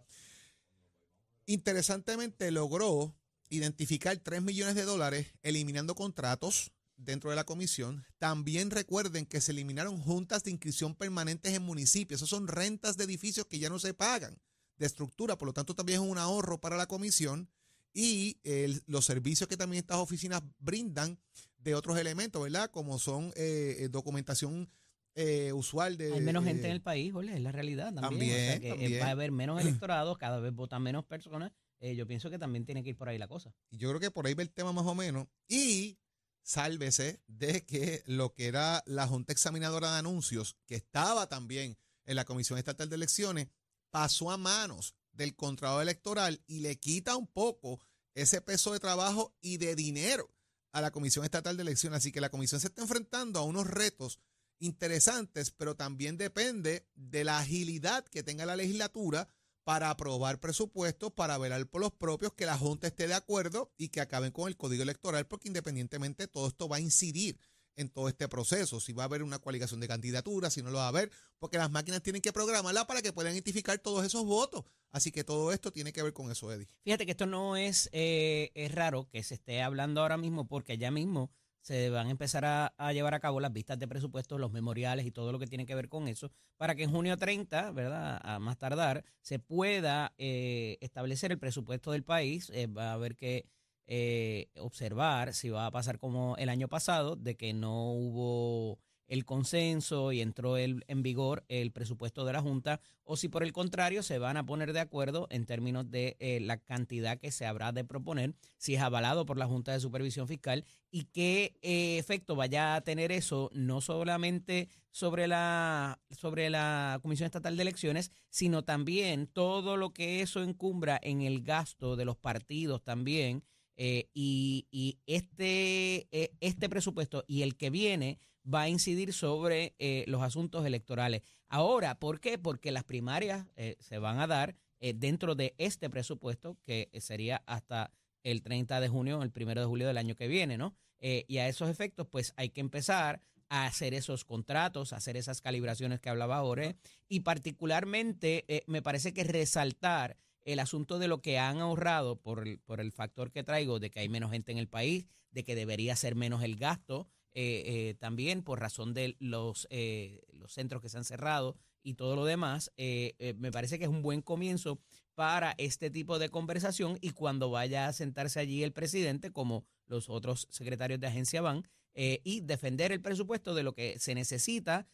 interesantemente 1.47 2.51
logró 2.51 3.15
identificar 3.51 4.17
3 4.17 4.43
millones 4.43 4.75
de 4.75 4.85
dólares 4.85 5.29
eliminando 5.43 5.95
contratos 5.95 6.73
dentro 6.97 7.31
de 7.31 7.37
la 7.37 7.45
comisión. 7.45 8.05
También 8.19 8.71
recuerden 8.71 9.27
que 9.27 9.41
se 9.41 9.53
eliminaron 9.53 10.01
juntas 10.01 10.45
de 10.45 10.51
inscripción 10.51 10.95
permanentes 10.95 11.53
en 11.53 11.63
municipios. 11.63 12.21
Esas 12.21 12.31
son 12.31 12.49
rentas 12.49 12.97
de 12.97 13.05
edificios 13.05 13.47
que 13.47 13.59
ya 13.59 13.69
no 13.69 13.79
se 13.79 13.95
pagan 13.95 14.39
de 14.77 14.87
estructura, 14.87 15.37
por 15.39 15.47
lo 15.47 15.53
tanto 15.53 15.75
también 15.75 16.03
es 16.03 16.09
un 16.09 16.19
ahorro 16.19 16.61
para 16.61 16.77
la 16.77 16.87
comisión 16.87 17.49
y 17.93 18.39
los 18.87 19.05
servicios 19.05 19.49
que 19.49 19.57
también 19.57 19.81
estas 19.81 19.99
oficinas 19.99 20.43
brindan 20.59 21.19
de 21.65 21.75
otros 21.75 21.99
elementos, 21.99 22.43
¿verdad? 22.43 22.71
Como 22.71 22.99
son 22.99 23.33
eh, 23.37 23.77
eh, 23.79 23.89
documentación 23.89 24.71
eh, 25.15 25.53
usual 25.53 25.97
de... 25.97 26.13
Hay 26.13 26.21
menos 26.21 26.45
gente 26.45 26.67
en 26.67 26.73
el 26.73 26.83
país, 26.83 27.13
Jorge, 27.13 27.35
es 27.35 27.41
la 27.41 27.53
realidad 27.53 27.93
también. 27.95 28.61
También, 28.61 29.03
va 29.03 29.07
a 29.07 29.11
haber 29.11 29.33
menos 29.33 29.61
electorados, 29.63 30.19
cada 30.19 30.39
vez 30.39 30.53
votan 30.53 30.83
menos 30.83 31.05
personas. 31.05 31.53
yo 31.81 32.07
pienso 32.07 32.31
que 32.31 32.39
también 32.39 32.67
tiene 32.67 32.85
que 32.85 32.91
ir 32.91 32.97
por 32.97 33.09
ahí 33.09 33.19
la 33.19 33.29
cosa. 33.29 33.55
Y 33.71 33.79
yo 33.79 33.89
creo 33.89 34.01
que 34.01 34.11
por 34.11 34.27
ahí 34.27 34.35
va 34.35 34.43
el 34.43 34.53
tema 34.53 34.73
más 34.73 34.87
o 34.87 34.95
menos. 34.95 35.27
Y 35.49 35.99
sálvese 36.43 37.23
de 37.27 37.65
que 37.65 38.03
lo 38.07 38.35
que 38.35 38.47
era 38.47 38.83
la 38.87 39.07
Junta 39.07 39.33
Examinadora 39.33 39.93
de 39.93 39.99
Anuncios, 39.99 40.57
que 40.67 40.75
estaba 40.75 41.29
también 41.29 41.79
en 42.05 42.17
la 42.17 42.27
Comisión 42.27 42.59
Estatal 42.59 42.91
de 42.91 42.97
Elecciones, 42.97 43.49
pasó 43.95 44.33
a 44.33 44.37
manos 44.37 44.97
del 45.13 45.37
Contralor 45.37 45.81
Electoral 45.81 46.43
y 46.49 46.59
le 46.59 46.81
quita 46.81 47.17
un 47.17 47.29
poco 47.29 47.79
ese 48.17 48.41
peso 48.41 48.73
de 48.73 48.81
trabajo 48.81 49.37
y 49.41 49.59
de 49.59 49.77
dinero 49.77 50.35
a 50.73 50.81
la 50.81 50.91
Comisión 50.91 51.25
Estatal 51.25 51.57
de 51.57 51.63
Elecciones. 51.63 51.99
Así 51.99 52.11
que 52.11 52.21
la 52.21 52.29
Comisión 52.29 52.61
se 52.61 52.67
está 52.67 52.83
enfrentando 52.83 53.39
a 53.39 53.45
unos 53.45 53.69
retos 53.69 54.19
interesantes, 54.59 55.53
pero 55.53 55.77
también 55.77 56.17
depende 56.17 56.89
de 56.97 57.23
la 57.23 57.39
agilidad 57.39 58.05
que 58.07 58.25
tenga 58.25 58.47
la 58.47 58.57
legislatura 58.57 59.29
para 59.63 59.91
aprobar 59.91 60.41
presupuestos, 60.41 61.13
para 61.13 61.39
velar 61.39 61.65
por 61.69 61.81
los 61.81 61.93
propios, 61.93 62.35
que 62.35 62.47
la 62.47 62.59
Junta 62.59 62.89
esté 62.89 63.07
de 63.07 63.15
acuerdo 63.15 63.73
y 63.79 63.91
que 63.91 64.01
acaben 64.01 64.33
con 64.33 64.49
el 64.49 64.57
código 64.57 64.83
electoral, 64.83 65.29
porque 65.29 65.47
independientemente 65.47 66.27
todo 66.27 66.49
esto 66.49 66.69
va 66.69 66.79
a 66.79 66.81
incidir 66.81 67.39
en 67.77 67.89
todo 67.89 68.09
este 68.09 68.29
proceso, 68.29 68.81
si 68.81 68.93
va 68.93 69.05
a 69.05 69.07
haber 69.07 69.23
una 69.23 69.39
coaligación 69.39 69.81
de 69.81 69.89
candidaturas, 69.89 70.53
si 70.53 70.63
no 70.63 70.71
lo 70.71 70.79
va 70.79 70.87
a 70.87 70.89
haber, 70.89 71.11
porque 71.39 71.59
las 71.59 71.71
máquinas 71.71 72.03
tienen 72.03 72.23
que 72.23 72.33
programarla 72.33 72.87
para 72.87 73.03
que 73.03 73.13
puedan 73.13 73.33
identificar 73.33 73.79
todos 73.79 74.05
esos 74.05 74.25
votos. 74.25 74.65
Así 74.91 75.11
que 75.11 75.25
todo 75.25 75.53
esto 75.53 75.73
tiene 75.73 75.93
que 75.93 76.03
ver 76.03 76.13
con 76.13 76.31
eso, 76.31 76.53
Eddie. 76.53 76.69
Fíjate 76.85 77.05
que 77.05 77.13
esto 77.13 77.27
no 77.27 77.57
es, 77.57 77.89
eh, 77.93 78.53
es 78.55 78.73
raro 78.73 79.09
que 79.11 79.23
se 79.23 79.35
esté 79.35 79.63
hablando 79.63 80.01
ahora 80.01 80.17
mismo, 80.17 80.47
porque 80.47 80.79
ya 80.79 80.91
mismo 80.91 81.31
se 81.65 81.89
van 81.89 82.09
a 82.09 82.11
empezar 82.11 82.45
a, 82.45 82.93
llevar 82.93 83.15
a 83.15 83.21
cabo 83.21 83.41
las 83.41 83.51
vistas 83.51 83.79
de 83.79 83.89
presupuestos, 83.89 84.39
los 84.39 84.53
memoriales 84.53 85.07
y 85.07 85.11
todo 85.11 85.33
lo 85.33 85.39
que 85.39 85.47
tiene 85.47 85.65
que 85.65 85.75
ver 85.75 85.89
con 85.89 86.09
eso, 86.09 86.31
para 86.59 86.75
que 86.75 86.83
en 86.83 86.91
junio 86.91 87.17
30, 87.17 87.71
¿verdad? 87.71 88.21
A 88.23 88.39
más 88.39 88.59
tardar, 88.59 89.03
se 89.23 89.39
pueda 89.39 90.13
eh, 90.19 90.77
establecer 90.83 91.33
el 91.33 91.39
presupuesto 91.39 91.91
del 91.91 92.05
país. 92.05 92.51
Eh, 92.51 92.67
va 92.67 92.91
a 92.91 92.93
haber 92.93 93.17
que 93.17 93.47
eh, 93.87 94.49
observar 94.57 95.35
si 95.35 95.51
va 95.51 95.67
a 95.67 95.71
pasar 95.71 95.99
como 95.99 96.37
el 96.39 96.49
año 96.49 96.69
pasado, 96.69 97.17
de 97.17 97.37
que 97.37 97.53
no 97.53 97.93
hubo 97.93 98.79
el 99.07 99.25
consenso 99.25 100.13
y 100.13 100.21
entró 100.21 100.57
el, 100.57 100.85
en 100.89 101.03
vigor 101.03 101.45
el 101.49 101.73
presupuesto 101.73 102.25
de 102.25 102.33
la 102.33 102.41
Junta, 102.41 102.81
o 103.05 103.17
si 103.17 103.29
por 103.29 103.43
el 103.43 103.53
contrario 103.53 104.03
se 104.03 104.19
van 104.19 104.37
a 104.37 104.47
poner 104.47 104.73
de 104.73 104.81
acuerdo 104.81 105.27
en 105.31 105.47
términos 105.47 105.91
de 105.91 106.17
eh, 106.21 106.41
la 106.41 106.59
cantidad 106.59 107.19
que 107.19 107.31
se 107.31 107.47
habrá 107.47 107.73
de 107.73 107.85
proponer, 107.85 108.35
si 108.57 108.75
es 108.75 108.81
avalado 108.81 109.27
por 109.27 109.37
la 109.37 109.47
Junta 109.47 109.73
de 109.73 109.81
Supervisión 109.81 110.27
Fiscal 110.27 110.65
y 110.91 111.05
qué 111.05 111.57
eh, 111.63 111.99
efecto 111.99 112.35
vaya 112.37 112.75
a 112.75 112.81
tener 112.81 113.13
eso, 113.13 113.51
no 113.53 113.81
solamente 113.81 114.69
sobre 114.91 115.27
la, 115.27 116.01
sobre 116.11 116.51
la 116.51 116.99
Comisión 117.03 117.27
Estatal 117.27 117.57
de 117.57 117.63
Elecciones, 117.63 118.11
sino 118.31 118.65
también 118.65 119.27
todo 119.27 119.77
lo 119.77 119.93
que 119.93 120.23
eso 120.23 120.43
encumbra 120.43 120.99
en 121.03 121.23
el 121.23 121.43
gasto 121.43 121.97
de 121.97 122.05
los 122.05 122.17
partidos 122.17 122.83
también. 122.83 123.43
Eh, 123.77 124.09
y, 124.15 124.67
y 124.71 124.99
este, 125.07 126.09
este 126.41 126.69
presupuesto 126.69 127.25
y 127.27 127.43
el 127.43 127.57
que 127.57 127.71
viene 127.71 128.19
va 128.53 128.63
a 128.63 128.69
incidir 128.69 129.13
sobre 129.13 129.75
eh, 129.79 130.05
los 130.07 130.23
asuntos 130.23 130.65
electorales. 130.67 131.23
Ahora, 131.49 131.99
¿por 131.99 132.21
qué? 132.21 132.39
Porque 132.39 132.73
las 132.73 132.85
primarias 132.85 133.47
eh, 133.57 133.77
se 133.81 133.99
van 133.99 134.19
a 134.19 134.27
dar 134.27 134.57
eh, 134.81 134.93
dentro 134.95 135.35
de 135.35 135.55
este 135.59 135.89
presupuesto, 135.89 136.59
que 136.63 136.91
sería 137.01 137.43
hasta 137.47 137.91
el 138.23 138.43
30 138.43 138.81
de 138.81 138.89
junio, 138.89 139.23
el 139.23 139.33
1 139.35 139.55
de 139.55 139.67
julio 139.67 139.87
del 139.87 139.99
año 139.99 140.15
que 140.15 140.29
viene, 140.29 140.57
¿no? 140.57 140.75
y 141.01 141.37
a 141.37 141.49
esos 141.49 141.69
efectos, 141.69 142.07
pues 142.11 142.33
hay 142.39 142.49
que 142.49 142.63
empezar 142.63 143.21
a 143.51 143.67
hacer 143.67 143.93
esos 143.93 144.25
contratos, 144.25 144.95
a 144.95 144.97
hacer 144.97 145.19
esas 145.19 145.43
calibraciones 145.43 146.01
que 146.01 146.09
hablaba 146.09 146.39
ahora, 146.39 146.77
y 147.09 147.21
particularmente 147.21 148.65
me 148.67 148.81
parece 148.81 149.13
que 149.13 149.23
resaltar 149.23 150.17
el 150.45 150.59
asunto 150.59 150.99
de 150.99 151.09
lo 151.09 151.21
que 151.21 151.39
han 151.39 151.59
ahorrado 151.59 152.17
por 152.17 152.47
el, 152.47 152.59
por 152.59 152.81
el 152.81 152.93
factor 152.93 153.31
que 153.31 153.43
traigo 153.43 153.81
de 153.81 153.91
que 153.91 154.01
hay 154.01 154.09
menos 154.09 154.31
gente 154.31 154.53
en 154.53 154.59
el 154.59 154.69
país, 154.69 155.07
de 155.31 155.45
que 155.45 155.55
debería 155.55 155.97
ser 155.97 156.15
menos 156.15 156.43
el 156.43 156.57
gasto, 156.57 157.09
eh, 157.37 157.65
eh, 157.67 157.95
también 157.99 158.45
por 158.45 158.61
razón 158.61 158.95
de 158.95 159.17
los, 159.19 159.67
eh, 159.71 160.23
los 160.33 160.53
centros 160.53 160.81
que 160.81 160.89
se 160.89 160.99
han 160.99 161.05
cerrado 161.05 161.57
y 161.83 161.95
todo 161.95 162.15
lo 162.15 162.25
demás, 162.25 162.73
me 162.79 163.53
parece 163.53 163.79
que 163.79 163.85
es 163.85 163.91
un 163.91 164.01
buen 164.01 164.23
comienzo 164.23 164.81
para 165.15 165.55
este 165.59 165.91
tipo 165.91 166.19
de 166.19 166.31
conversación 166.31 166.97
y 167.03 167.11
cuando 167.11 167.51
vaya 167.51 167.89
a 167.89 167.93
sentarse 167.93 168.41
allí 168.41 168.63
el 168.63 168.73
presidente, 168.73 169.33
como 169.33 169.67
los 169.87 170.09
otros 170.09 170.47
secretarios 170.51 170.99
de 170.99 171.09
agencia 171.09 171.43
van, 171.43 171.69
y 171.95 172.41
defender 172.41 172.91
el 172.91 173.03
presupuesto 173.03 173.55
de 173.55 173.65
lo 173.65 173.75
que 173.75 173.99
se 173.99 174.15
necesita, 174.15 174.87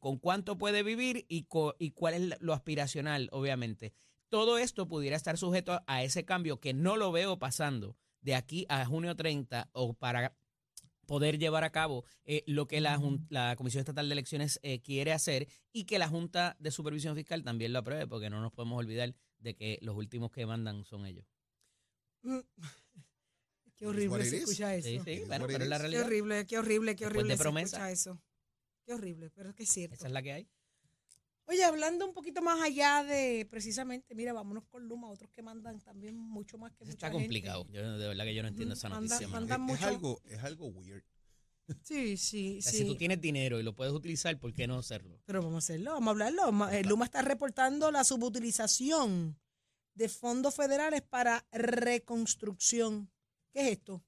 con 0.00 0.18
cuánto 0.18 0.58
puede 0.58 0.82
vivir 0.82 1.24
y, 1.30 1.46
y 1.78 1.90
cuál 1.92 2.14
es 2.14 2.40
lo 2.40 2.52
aspiracional, 2.52 3.30
obviamente. 3.32 3.94
Todo 4.34 4.58
esto 4.58 4.88
pudiera 4.88 5.14
estar 5.14 5.38
sujeto 5.38 5.80
a 5.86 6.02
ese 6.02 6.24
cambio 6.24 6.58
que 6.58 6.74
no 6.74 6.96
lo 6.96 7.12
veo 7.12 7.38
pasando 7.38 7.96
de 8.20 8.34
aquí 8.34 8.66
a 8.68 8.84
junio 8.84 9.14
30 9.14 9.70
o 9.70 9.94
para 9.94 10.36
poder 11.06 11.38
llevar 11.38 11.62
a 11.62 11.70
cabo 11.70 12.04
eh, 12.24 12.42
lo 12.48 12.66
que 12.66 12.80
la, 12.80 13.00
la, 13.28 13.54
Comisión 13.54 13.78
Estatal 13.78 14.08
de 14.08 14.12
Elecciones 14.14 14.58
eh, 14.64 14.82
quiere 14.82 15.12
hacer 15.12 15.46
y 15.72 15.84
que 15.84 16.00
la 16.00 16.08
Junta 16.08 16.56
de 16.58 16.72
Supervisión 16.72 17.14
Fiscal 17.14 17.44
también 17.44 17.72
lo 17.72 17.78
apruebe, 17.78 18.08
porque 18.08 18.28
no 18.28 18.40
nos 18.40 18.50
podemos 18.50 18.76
olvidar 18.76 19.14
de 19.38 19.54
que 19.54 19.78
los 19.82 19.96
últimos 19.96 20.32
que 20.32 20.46
mandan 20.46 20.84
son 20.84 21.06
ellos. 21.06 21.26
Mm. 22.22 22.40
Qué 23.76 23.86
horrible 23.86 24.24
se 24.24 24.38
escucha 24.38 24.74
eso. 24.74 24.88
Sí, 24.88 24.98
sí, 25.04 25.22
bueno, 25.28 25.46
pero 25.46 25.62
es 25.62 25.70
la 25.70 25.78
realidad. 25.78 26.00
Qué 26.00 26.06
horrible, 26.06 26.46
qué 26.46 26.58
horrible, 26.58 26.96
qué 26.96 27.06
horrible 27.06 27.36
de 27.36 27.38
se 27.40 27.48
escucha 27.48 27.90
eso. 27.92 28.20
Qué 28.84 28.94
horrible, 28.94 29.30
pero 29.30 29.50
es 29.50 29.54
que 29.54 29.62
es 29.62 29.68
cierto. 29.68 29.94
Esa 29.94 30.08
es 30.08 30.12
la 30.12 30.22
que 30.22 30.32
hay. 30.32 30.48
Oye, 31.46 31.62
hablando 31.62 32.06
un 32.06 32.14
poquito 32.14 32.40
más 32.40 32.60
allá 32.60 33.04
de 33.04 33.46
precisamente, 33.50 34.14
mira, 34.14 34.32
vámonos 34.32 34.64
con 34.64 34.88
Luma, 34.88 35.10
otros 35.10 35.30
que 35.30 35.42
mandan 35.42 35.78
también 35.80 36.16
mucho 36.16 36.56
más 36.56 36.72
que 36.72 36.84
mucha 36.84 36.94
Está 36.94 37.10
complicado. 37.10 37.66
Yo, 37.70 37.98
de 37.98 38.08
verdad 38.08 38.24
que 38.24 38.34
yo 38.34 38.42
no 38.42 38.48
entiendo 38.48 38.74
esa 38.74 38.88
noticia. 38.88 39.26
es, 39.26 39.82
algo, 39.82 40.20
es 40.24 40.42
algo 40.42 40.66
weird. 40.68 41.04
Sí, 41.82 42.18
sí, 42.18 42.60
sí. 42.60 42.78
Si 42.78 42.84
tú 42.84 42.94
tienes 42.94 43.20
dinero 43.20 43.58
y 43.58 43.62
lo 43.62 43.74
puedes 43.74 43.94
utilizar, 43.94 44.38
¿por 44.38 44.52
qué 44.52 44.66
no 44.66 44.78
hacerlo? 44.78 45.18
Pero 45.24 45.40
vamos 45.40 45.54
a 45.54 45.58
hacerlo, 45.58 45.92
vamos 45.92 46.08
a 46.08 46.10
hablarlo. 46.10 46.68
Eh, 46.70 46.84
Luma 46.84 47.06
está 47.06 47.22
reportando 47.22 47.90
la 47.90 48.04
subutilización 48.04 49.38
de 49.94 50.08
fondos 50.08 50.54
federales 50.54 51.02
para 51.02 51.46
reconstrucción. 51.52 53.10
¿Qué 53.50 53.62
es 53.62 53.72
esto? 53.78 54.04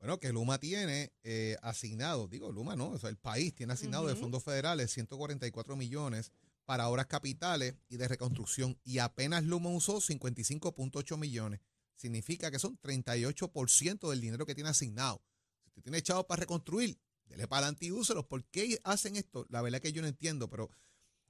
Bueno, 0.00 0.18
que 0.18 0.32
Luma 0.32 0.58
tiene 0.58 1.12
eh, 1.22 1.56
asignado, 1.62 2.26
digo 2.26 2.50
Luma 2.50 2.74
no, 2.74 2.88
o 2.90 2.98
sea, 2.98 3.08
el 3.08 3.16
país 3.16 3.54
tiene 3.54 3.72
asignado 3.72 4.06
de 4.06 4.16
fondos 4.16 4.42
federales 4.42 4.90
144 4.90 5.76
millones 5.76 6.32
para 6.72 6.88
obras 6.88 7.06
capitales 7.06 7.74
y 7.90 7.98
de 7.98 8.08
reconstrucción 8.08 8.78
y 8.82 8.96
apenas 8.96 9.44
Luma 9.44 9.68
usó 9.68 9.98
55.8 9.98 11.18
millones. 11.18 11.60
Significa 11.96 12.50
que 12.50 12.58
son 12.58 12.78
38% 12.80 14.08
del 14.08 14.22
dinero 14.22 14.46
que 14.46 14.54
tiene 14.54 14.70
asignado. 14.70 15.20
Si 15.64 15.68
usted 15.68 15.82
tiene 15.82 15.98
echado 15.98 16.26
para 16.26 16.40
reconstruir, 16.40 16.98
dele 17.26 17.46
para 17.46 17.66
adelante 17.66 17.84
y 17.84 17.90
úselos. 17.90 18.24
¿Por 18.24 18.46
qué 18.46 18.80
hacen 18.84 19.16
esto? 19.16 19.44
La 19.50 19.60
verdad 19.60 19.82
que 19.82 19.92
yo 19.92 20.00
no 20.00 20.08
entiendo, 20.08 20.48
pero 20.48 20.70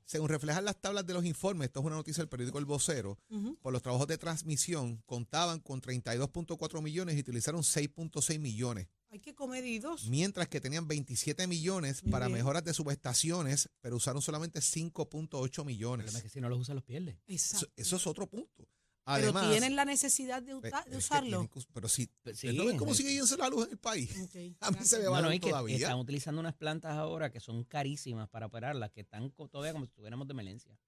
según 0.04 0.28
reflejan 0.28 0.64
las 0.64 0.80
tablas 0.80 1.04
de 1.06 1.14
los 1.14 1.24
informes, 1.24 1.66
esto 1.66 1.80
es 1.80 1.86
una 1.86 1.96
noticia 1.96 2.20
del 2.20 2.28
periódico 2.28 2.60
El 2.60 2.64
Vocero, 2.64 3.18
por 3.62 3.72
los 3.72 3.82
trabajos 3.82 4.06
de 4.06 4.18
transmisión 4.18 5.02
contaban 5.06 5.58
con 5.58 5.82
32.4 5.82 6.80
millones 6.82 7.16
y 7.16 7.18
utilizaron 7.18 7.62
6.6 7.62 8.38
millones, 8.38 8.86
Hay 9.12 9.20
que 9.20 9.34
comedidos. 9.34 10.08
mientras 10.08 10.48
que 10.48 10.60
tenían 10.60 10.88
27 10.88 11.46
millones 11.46 12.02
Muy 12.02 12.10
para 12.10 12.26
bien. 12.26 12.38
mejoras 12.38 12.64
de 12.64 12.72
subestaciones, 12.74 13.68
pero 13.80 13.96
usaron 13.96 14.22
solamente 14.22 14.60
5.8 14.60 15.60
El 15.60 15.66
millones. 15.66 16.04
problema 16.06 16.18
es 16.18 16.22
que 16.24 16.30
si 16.30 16.40
no 16.40 16.48
los 16.48 16.58
usa 16.60 16.74
los 16.74 16.82
pierde. 16.82 17.20
Eso, 17.26 17.56
Exacto. 17.56 17.72
eso 17.76 17.96
es 17.96 18.06
otro 18.06 18.26
punto. 18.26 18.66
Pero 19.04 19.16
Además, 19.16 19.50
tienen 19.50 19.74
la 19.76 19.84
necesidad 19.84 20.42
de, 20.42 20.54
uta- 20.54 20.84
que 20.88 20.96
usarlo. 20.96 21.50
que- 21.50 21.60
pero 21.74 21.88
si, 21.88 22.06
Pues 22.22 22.38
sí, 22.38 22.56
¿no 22.56 22.64
ven 22.64 22.76
cómo 22.78 22.92
eh, 22.92 22.94
sigue 22.94 23.10
yéndose 23.10 23.36
la 23.36 23.48
luz 23.48 23.66
en 23.66 23.72
el 23.72 23.78
país? 23.78 24.10
Ok, 24.22 24.36
A 24.60 24.70
mí 24.70 24.78
se 24.84 24.98
me 25.00 25.08
va 25.08 25.20
No, 25.20 25.26
no, 25.28 25.34
y 25.34 25.40
todavía. 25.40 25.76
están 25.76 25.98
utilizando 25.98 26.40
unas 26.40 26.54
plantas 26.54 26.92
ahora 26.92 27.30
que 27.30 27.40
son 27.40 27.64
carísimas 27.64 28.28
para 28.28 28.46
operarlas, 28.46 28.92
que 28.92 29.00
están 29.00 29.30
todavía 29.32 29.72
como 29.72 29.84
si 29.86 29.90
estuviéramos 29.90 30.26
de 30.28 30.32
emergencia. 30.32 30.78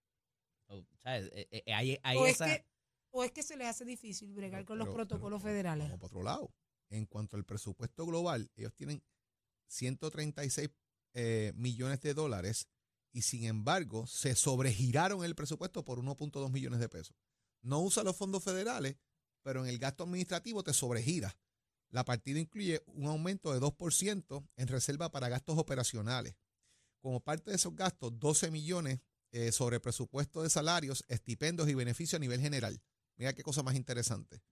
O, 0.66 0.82
¿sabes? 1.02 1.28
Eh, 1.34 1.48
eh, 1.66 1.72
hay, 1.74 1.98
hay 2.04 2.16
o, 2.16 2.24
es 2.26 2.38
que, 2.38 2.64
o 3.10 3.24
es 3.24 3.32
que 3.32 3.42
se 3.42 3.56
les 3.56 3.66
hace 3.66 3.84
difícil 3.84 4.32
bregar 4.32 4.60
Pero- 4.60 4.66
con 4.66 4.78
los 4.78 4.86
pero- 4.86 4.94
protocolos 4.96 5.42
pero 5.42 5.52
federales. 5.52 5.88
Vamos 5.88 5.98
para 6.00 6.06
otro 6.06 6.22
lado. 6.22 6.54
En 6.90 7.06
cuanto 7.06 7.36
al 7.36 7.44
presupuesto 7.44 8.06
global, 8.06 8.50
ellos 8.56 8.74
tienen 8.74 9.02
136 9.68 10.70
eh, 11.14 11.52
millones 11.54 12.00
de 12.00 12.14
dólares 12.14 12.68
y 13.12 13.22
sin 13.22 13.44
embargo 13.44 14.06
se 14.06 14.34
sobregiraron 14.34 15.24
el 15.24 15.34
presupuesto 15.34 15.84
por 15.84 15.98
1.2 16.00 16.50
millones 16.50 16.80
de 16.80 16.88
pesos. 16.88 17.16
No 17.62 17.80
usa 17.80 18.02
los 18.02 18.16
fondos 18.16 18.42
federales, 18.42 18.96
pero 19.42 19.62
en 19.62 19.68
el 19.68 19.78
gasto 19.78 20.04
administrativo 20.04 20.62
te 20.62 20.74
sobregira. 20.74 21.38
La 21.90 22.04
partida 22.04 22.40
incluye 22.40 22.82
un 22.86 23.06
aumento 23.06 23.52
de 23.52 23.60
2% 23.60 24.48
en 24.56 24.68
reserva 24.68 25.10
para 25.12 25.28
gastos 25.28 25.56
operacionales. 25.58 26.34
Como 27.00 27.20
parte 27.20 27.50
de 27.50 27.56
esos 27.56 27.76
gastos, 27.76 28.18
12 28.18 28.50
millones 28.50 29.00
eh, 29.30 29.52
sobre 29.52 29.78
presupuesto 29.78 30.42
de 30.42 30.50
salarios, 30.50 31.04
estipendios 31.08 31.68
y 31.68 31.74
beneficios 31.74 32.18
a 32.18 32.20
nivel 32.20 32.40
general. 32.40 32.82
Mira 33.16 33.32
qué 33.32 33.42
cosa 33.42 33.62
más 33.62 33.76
interesante. 33.76 34.42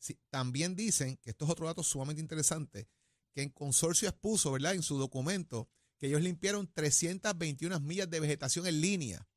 Sí, 0.00 0.18
también 0.30 0.74
dicen, 0.74 1.18
que 1.18 1.30
esto 1.30 1.44
es 1.44 1.50
otro 1.50 1.66
dato 1.66 1.82
sumamente 1.82 2.22
interesante, 2.22 2.88
que 3.32 3.42
en 3.42 3.50
Consorcio 3.50 4.08
expuso, 4.08 4.50
¿verdad?, 4.50 4.74
en 4.74 4.82
su 4.82 4.98
documento, 4.98 5.68
que 5.98 6.06
ellos 6.06 6.22
limpiaron 6.22 6.72
321 6.72 7.78
millas 7.80 8.08
de 8.08 8.18
vegetación 8.18 8.66
en 8.66 8.80
línea 8.80 9.28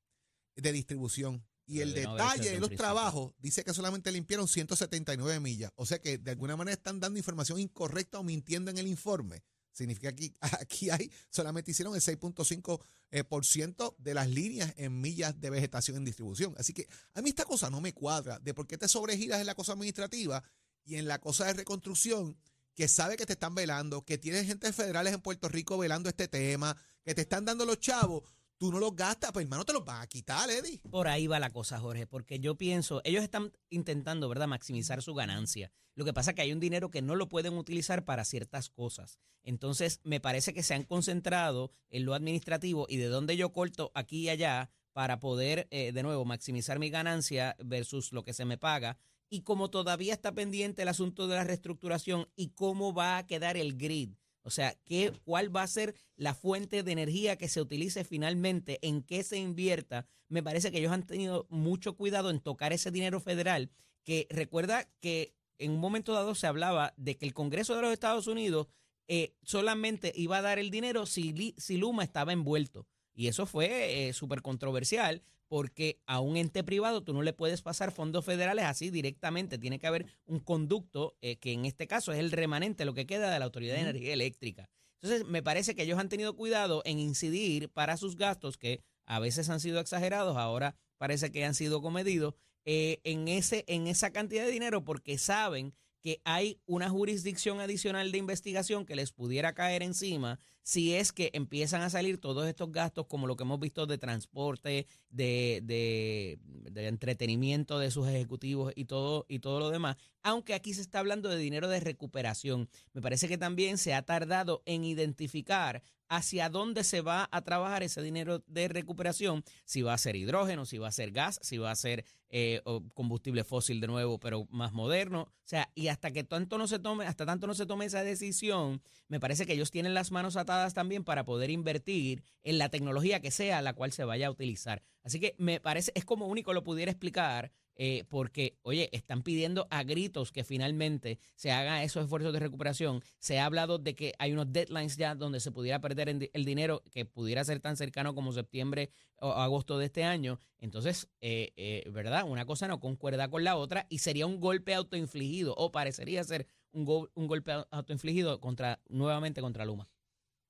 de 0.56 0.72
distribución. 0.72 1.46
Y 1.66 1.78
Pero 1.78 1.90
el 1.90 1.94
detalle 1.94 2.50
de 2.52 2.60
los 2.60 2.70
principio. 2.70 2.78
trabajos 2.78 3.34
dice 3.38 3.64
que 3.64 3.74
solamente 3.74 4.12
limpiaron 4.12 4.48
179 4.48 5.40
millas. 5.40 5.72
O 5.76 5.86
sea 5.86 6.00
que 6.00 6.18
de 6.18 6.32
alguna 6.32 6.56
manera 6.58 6.74
están 6.74 7.00
dando 7.00 7.20
información 7.20 7.60
incorrecta 7.60 8.20
o 8.20 8.24
mintiendo 8.24 8.72
en 8.72 8.78
el 8.78 8.88
informe. 8.88 9.44
Significa 9.74 10.14
que 10.14 10.34
aquí, 10.62 10.90
hay, 10.90 11.12
solamente 11.30 11.72
hicieron 11.72 11.96
el 11.96 12.02
6.5% 12.02 12.82
eh, 13.12 13.24
por 13.24 13.46
ciento 13.46 13.96
de 14.00 14.14
las 14.14 14.30
líneas 14.30 14.74
en 14.78 15.02
millas 15.02 15.40
de 15.42 15.50
vegetación 15.50 15.98
en 15.98 16.06
distribución. 16.06 16.56
Así 16.58 16.74
que 16.74 16.88
a 17.14 17.22
mí 17.22 17.30
esta 17.30 17.46
cosa 17.46 17.70
no 17.70 17.82
me 17.82 17.94
cuadra 17.94 18.40
de 18.40 18.54
por 18.54 18.68
qué 18.68 18.78
te 18.78 18.88
sobregiras 18.88 19.42
en 19.42 19.48
la 19.48 19.56
cosa 19.56 19.74
administrativa 19.74 20.44
y 20.86 20.96
en 20.96 21.08
la 21.08 21.20
cosa 21.20 21.46
de 21.46 21.54
reconstrucción 21.54 22.38
que 22.76 22.88
sabe 22.88 23.18
que 23.18 23.26
te 23.26 23.34
están 23.34 23.54
velando, 23.54 24.04
que 24.04 24.18
tienes 24.18 24.48
gente 24.48 24.72
federales 24.74 25.14
en 25.14 25.22
Puerto 25.22 25.48
Rico 25.48 25.78
velando 25.78 26.10
este 26.10 26.28
tema, 26.28 26.76
que 27.04 27.14
te 27.14 27.22
están 27.22 27.46
dando 27.46 27.66
los 27.66 27.80
chavos, 27.80 28.24
tú 28.64 28.72
no 28.72 28.80
los 28.80 28.96
gastas, 28.96 29.34
pues 29.34 29.44
hermano 29.44 29.66
te 29.66 29.74
los 29.74 29.84
van 29.84 30.02
a 30.02 30.08
quitar, 30.08 30.50
Eddie. 30.50 30.80
Por 30.90 31.10
ahí 31.10 31.28
va 31.28 31.38
la 31.38 31.50
cosa, 31.50 31.82
Jorge, 31.82 32.08
porque 32.08 32.40
yo 32.40 32.56
pienso, 32.56 33.02
ellos 33.04 33.22
están 33.22 33.52
intentando, 33.70 34.30
¿verdad?, 34.30 34.48
maximizar 34.48 35.02
su 35.02 35.14
ganancia. 35.14 35.70
Lo 35.96 36.06
que 36.06 36.14
pasa 36.14 36.32
es 36.32 36.36
que 36.36 36.44
hay 36.44 36.54
un 36.54 36.62
dinero 36.62 36.90
que 36.90 37.02
no 37.02 37.16
lo 37.16 37.28
pueden 37.28 37.58
utilizar 37.58 38.06
para 38.06 38.24
ciertas 38.24 38.70
cosas. 38.70 39.20
Entonces, 39.44 40.00
me 40.06 40.22
parece 40.22 40.54
que 40.54 40.64
se 40.64 40.76
han 40.76 40.84
concentrado 40.84 41.74
en 41.90 42.06
lo 42.06 42.14
administrativo 42.14 42.86
y 42.88 42.96
de 42.96 43.08
dónde 43.08 43.36
yo 43.36 43.52
corto 43.52 43.92
aquí 43.96 44.22
y 44.22 44.30
allá 44.30 44.70
para 44.94 45.20
poder, 45.20 45.68
eh, 45.70 45.92
de 45.92 46.02
nuevo, 46.02 46.24
maximizar 46.24 46.80
mi 46.80 46.90
ganancia 46.90 47.58
versus 47.60 48.14
lo 48.14 48.24
que 48.24 48.32
se 48.32 48.46
me 48.46 48.58
paga. 48.58 48.98
Y 49.30 49.42
como 49.42 49.72
todavía 49.72 50.14
está 50.14 50.32
pendiente 50.32 50.84
el 50.84 50.88
asunto 50.88 51.28
de 51.28 51.36
la 51.36 51.44
reestructuración 51.44 52.30
y 52.38 52.52
cómo 52.52 52.94
va 52.94 53.18
a 53.18 53.28
quedar 53.28 53.58
el 53.58 53.76
grid, 53.76 54.14
o 54.44 54.50
sea, 54.50 54.76
¿qué, 54.86 55.14
¿cuál 55.24 55.56
va 55.56 55.64
a 55.64 55.68
ser 55.68 55.96
la 56.16 56.34
fuente 56.34 56.84
de 56.84 56.92
energía 56.92 57.38
que 57.38 57.48
se 57.48 57.62
utilice 57.62 58.04
finalmente? 58.04 58.80
¿En 58.82 59.02
qué 59.02 59.24
se 59.24 59.38
invierta? 59.38 60.06
Me 60.28 60.44
parece 60.44 60.72
que 60.72 60.80
ellos 60.80 60.92
han 60.92 61.06
tenido 61.06 61.48
mucho 61.50 61.96
cuidado 61.96 62.30
en 62.30 62.40
tocar 62.40 62.74
ese 62.74 62.92
dinero 62.92 63.20
federal, 63.20 63.72
que 64.04 64.28
recuerda 64.30 64.90
que 65.00 65.36
en 65.58 65.72
un 65.72 65.80
momento 65.80 66.14
dado 66.14 66.36
se 66.36 66.48
hablaba 66.48 66.94
de 66.98 67.18
que 67.18 67.26
el 67.26 67.34
Congreso 67.34 67.76
de 67.76 67.82
los 67.82 67.94
Estados 67.94 68.28
Unidos 68.28 68.68
eh, 69.08 69.36
solamente 69.44 70.12
iba 70.16 70.38
a 70.38 70.42
dar 70.42 70.60
el 70.60 70.72
dinero 70.72 71.06
si, 71.06 71.56
si 71.58 71.78
Luma 71.78 72.04
estaba 72.04 72.34
envuelto. 72.34 72.88
Y 73.14 73.28
eso 73.28 73.46
fue 73.46 74.08
eh, 74.08 74.14
súper 74.14 74.42
controversial 74.42 75.24
porque 75.54 76.02
a 76.08 76.20
un 76.20 76.36
ente 76.36 76.64
privado 76.64 77.04
tú 77.04 77.14
no 77.14 77.22
le 77.22 77.32
puedes 77.32 77.62
pasar 77.62 77.92
fondos 77.92 78.26
federales 78.26 78.66
así 78.66 78.90
directamente. 78.90 79.60
Tiene 79.60 79.78
que 79.78 79.86
haber 79.86 80.08
un 80.26 80.40
conducto 80.40 81.16
eh, 81.22 81.36
que 81.36 81.52
en 81.52 81.66
este 81.66 81.86
caso 81.86 82.12
es 82.12 82.18
el 82.18 82.32
remanente, 82.32 82.86
lo 82.86 82.96
que 82.96 83.06
queda 83.06 83.30
de 83.30 83.38
la 83.38 83.46
Autoridad 83.46 83.76
de 83.76 83.82
Energía 83.82 84.14
Eléctrica. 84.14 84.68
Entonces, 85.00 85.28
me 85.28 85.44
parece 85.44 85.76
que 85.76 85.84
ellos 85.84 86.00
han 86.00 86.10
tenido 86.10 86.36
cuidado 86.36 86.82
en 86.86 86.98
incidir 86.98 87.70
para 87.70 87.98
sus 87.98 88.16
gastos, 88.16 88.58
que 88.58 88.82
a 89.06 89.20
veces 89.20 89.48
han 89.50 89.60
sido 89.60 89.80
exagerados, 89.80 90.38
ahora 90.38 90.76
parece 90.98 91.32
que 91.32 91.46
han 91.46 91.54
sido 91.54 91.84
comedidos, 91.84 92.34
eh, 92.66 93.00
en, 93.04 93.28
ese, 93.28 93.64
en 93.68 93.86
esa 93.86 94.10
cantidad 94.10 94.46
de 94.46 94.52
dinero 94.52 94.84
porque 94.84 95.20
saben 95.20 95.76
que 96.02 96.20
hay 96.24 96.60
una 96.66 96.90
jurisdicción 96.90 97.60
adicional 97.60 98.12
de 98.12 98.18
investigación 98.18 98.88
que 98.88 98.96
les 98.96 99.12
pudiera 99.12 99.54
caer 99.54 99.84
encima 99.84 100.40
si 100.64 100.96
es 100.96 101.12
que 101.12 101.30
empiezan 101.34 101.82
a 101.82 101.90
salir 101.90 102.20
todos 102.20 102.48
estos 102.48 102.72
gastos 102.72 103.06
como 103.08 103.28
lo 103.28 103.36
que 103.36 103.44
hemos 103.44 103.60
visto 103.60 103.86
de 103.86 103.98
transporte, 103.98 104.88
de, 105.10 105.62
de, 105.64 106.88
entretenimiento 106.88 107.80
de 107.80 107.92
sus 107.92 108.08
ejecutivos 108.08 108.74
y 108.76 108.86
todo, 108.86 109.26
y 109.28 109.40
todo 109.40 109.60
lo 109.60 109.70
demás. 109.70 109.98
Aunque 110.24 110.54
aquí 110.54 110.74
se 110.74 110.82
está 110.82 111.00
hablando 111.00 111.30
de 111.30 111.38
dinero 111.38 111.68
de 111.68 111.82
recuperación. 111.82 112.70
Me 112.94 113.02
parece 113.02 113.28
que 113.28 113.38
también 113.38 113.78
se 113.78 113.94
ha 113.94 114.02
tardado 114.04 114.64
en 114.66 114.86
identificar 114.86 115.84
hacia 116.08 116.50
dónde 116.50 116.84
se 116.84 117.02
va 117.02 117.28
a 117.32 117.42
trabajar 117.42 117.82
ese 117.82 118.02
dinero 118.02 118.44
de 118.46 118.68
recuperación, 118.68 119.44
si 119.66 119.82
va 119.82 119.94
a 119.94 119.98
ser 119.98 120.16
hidrógeno, 120.16 120.66
si 120.66 120.78
va 120.78 120.88
a 120.88 120.92
ser 120.92 121.12
gas, 121.12 121.40
si 121.42 121.58
va 121.58 121.72
a 121.72 121.76
ser 121.76 122.06
eh, 122.30 122.62
combustible 122.94 123.44
fósil 123.44 123.82
de 123.82 123.88
nuevo, 123.88 124.20
pero 124.20 124.46
más 124.52 124.74
moderno. 124.74 125.22
O 125.22 125.48
sea, 125.48 125.72
y 125.74 125.88
hasta 125.88 126.12
que 126.12 126.24
tanto 126.24 126.58
no 126.58 126.68
se 126.68 126.78
tome, 126.80 127.06
hasta 127.06 127.26
tanto 127.26 127.48
no 127.48 127.56
se 127.56 127.66
tome 127.66 127.86
esa 127.86 128.04
decisión, 128.04 128.82
me 129.08 129.20
parece 129.20 129.46
que 129.46 129.54
ellos 129.54 129.72
tienen 129.72 129.94
las 129.94 130.12
manos 130.12 130.36
atadas 130.36 130.53
también 130.74 131.04
para 131.04 131.26
poder 131.26 131.50
invertir 131.50 132.24
en 132.44 132.58
la 132.58 132.70
tecnología 132.70 133.20
que 133.20 133.32
sea 133.32 133.62
la 133.62 133.74
cual 133.74 133.92
se 133.92 134.04
vaya 134.04 134.28
a 134.28 134.32
utilizar. 134.32 134.82
Así 135.04 135.20
que 135.20 135.36
me 135.38 135.60
parece, 135.60 135.92
es 135.96 136.06
como 136.06 136.28
único 136.28 136.54
lo 136.54 136.64
pudiera 136.64 136.92
explicar, 136.92 137.52
eh, 137.76 138.04
porque, 138.08 138.60
oye, 138.62 138.90
están 138.94 139.24
pidiendo 139.24 139.68
a 139.72 139.84
gritos 139.84 140.32
que 140.32 140.44
finalmente 140.44 141.18
se 141.36 141.52
hagan 141.52 141.82
esos 141.82 142.04
esfuerzos 142.04 142.32
de 142.32 142.40
recuperación. 142.40 143.02
Se 143.18 143.40
ha 143.40 143.46
hablado 143.46 143.80
de 143.80 143.96
que 143.96 144.14
hay 144.20 144.32
unos 144.32 144.54
deadlines 144.54 144.96
ya 144.96 145.16
donde 145.16 145.40
se 145.40 145.52
pudiera 145.52 145.82
perder 145.82 146.08
el 146.10 146.46
dinero 146.46 146.84
que 146.92 147.06
pudiera 147.06 147.44
ser 147.44 147.60
tan 147.60 147.76
cercano 147.76 148.14
como 148.14 148.32
septiembre 148.32 148.92
o 149.20 149.32
agosto 149.32 149.78
de 149.80 149.86
este 149.86 150.04
año. 150.04 150.40
Entonces, 150.60 151.10
eh, 151.22 151.52
eh, 151.58 151.90
¿verdad? 151.92 152.26
Una 152.26 152.46
cosa 152.46 152.68
no 152.68 152.80
concuerda 152.80 153.28
con 153.30 153.44
la 153.44 153.56
otra 153.56 153.88
y 153.90 153.98
sería 154.00 154.28
un 154.28 154.40
golpe 154.40 154.76
autoinfligido 154.76 155.56
o 155.58 155.72
parecería 155.72 156.24
ser 156.24 156.46
un, 156.72 156.86
go- 156.86 157.10
un 157.16 157.28
golpe 157.28 157.52
au- 157.54 157.68
autoinfligido 157.72 158.40
contra 158.40 158.82
nuevamente 158.88 159.42
contra 159.42 159.66
Luma. 159.66 159.90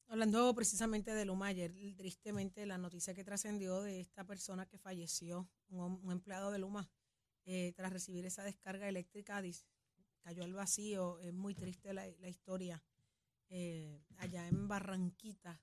Hablando 0.08 0.54
precisamente 0.54 1.14
de 1.14 1.26
Luma 1.26 1.48
ayer, 1.48 1.74
tristemente 1.96 2.66
la 2.66 2.78
noticia 2.78 3.14
que 3.14 3.24
trascendió 3.24 3.82
de 3.82 4.00
esta 4.00 4.26
persona 4.26 4.66
que 4.66 4.78
falleció, 4.78 5.50
un, 5.70 6.12
empleado 6.12 6.52
de 6.52 6.60
Luma, 6.60 6.90
eh, 7.46 7.74
tras 7.76 7.92
recibir 7.92 8.26
esa 8.26 8.44
descarga 8.44 8.88
eléctrica, 8.88 9.42
cayó 10.22 10.44
al 10.44 10.54
vacío. 10.54 11.20
Es 11.20 11.34
muy 11.34 11.56
triste 11.56 11.94
la, 11.94 12.08
la 12.20 12.30
historia. 12.30 12.84
Eh, 13.50 14.04
allá 14.18 14.48
en 14.48 14.68
Barranquitas 14.68 15.60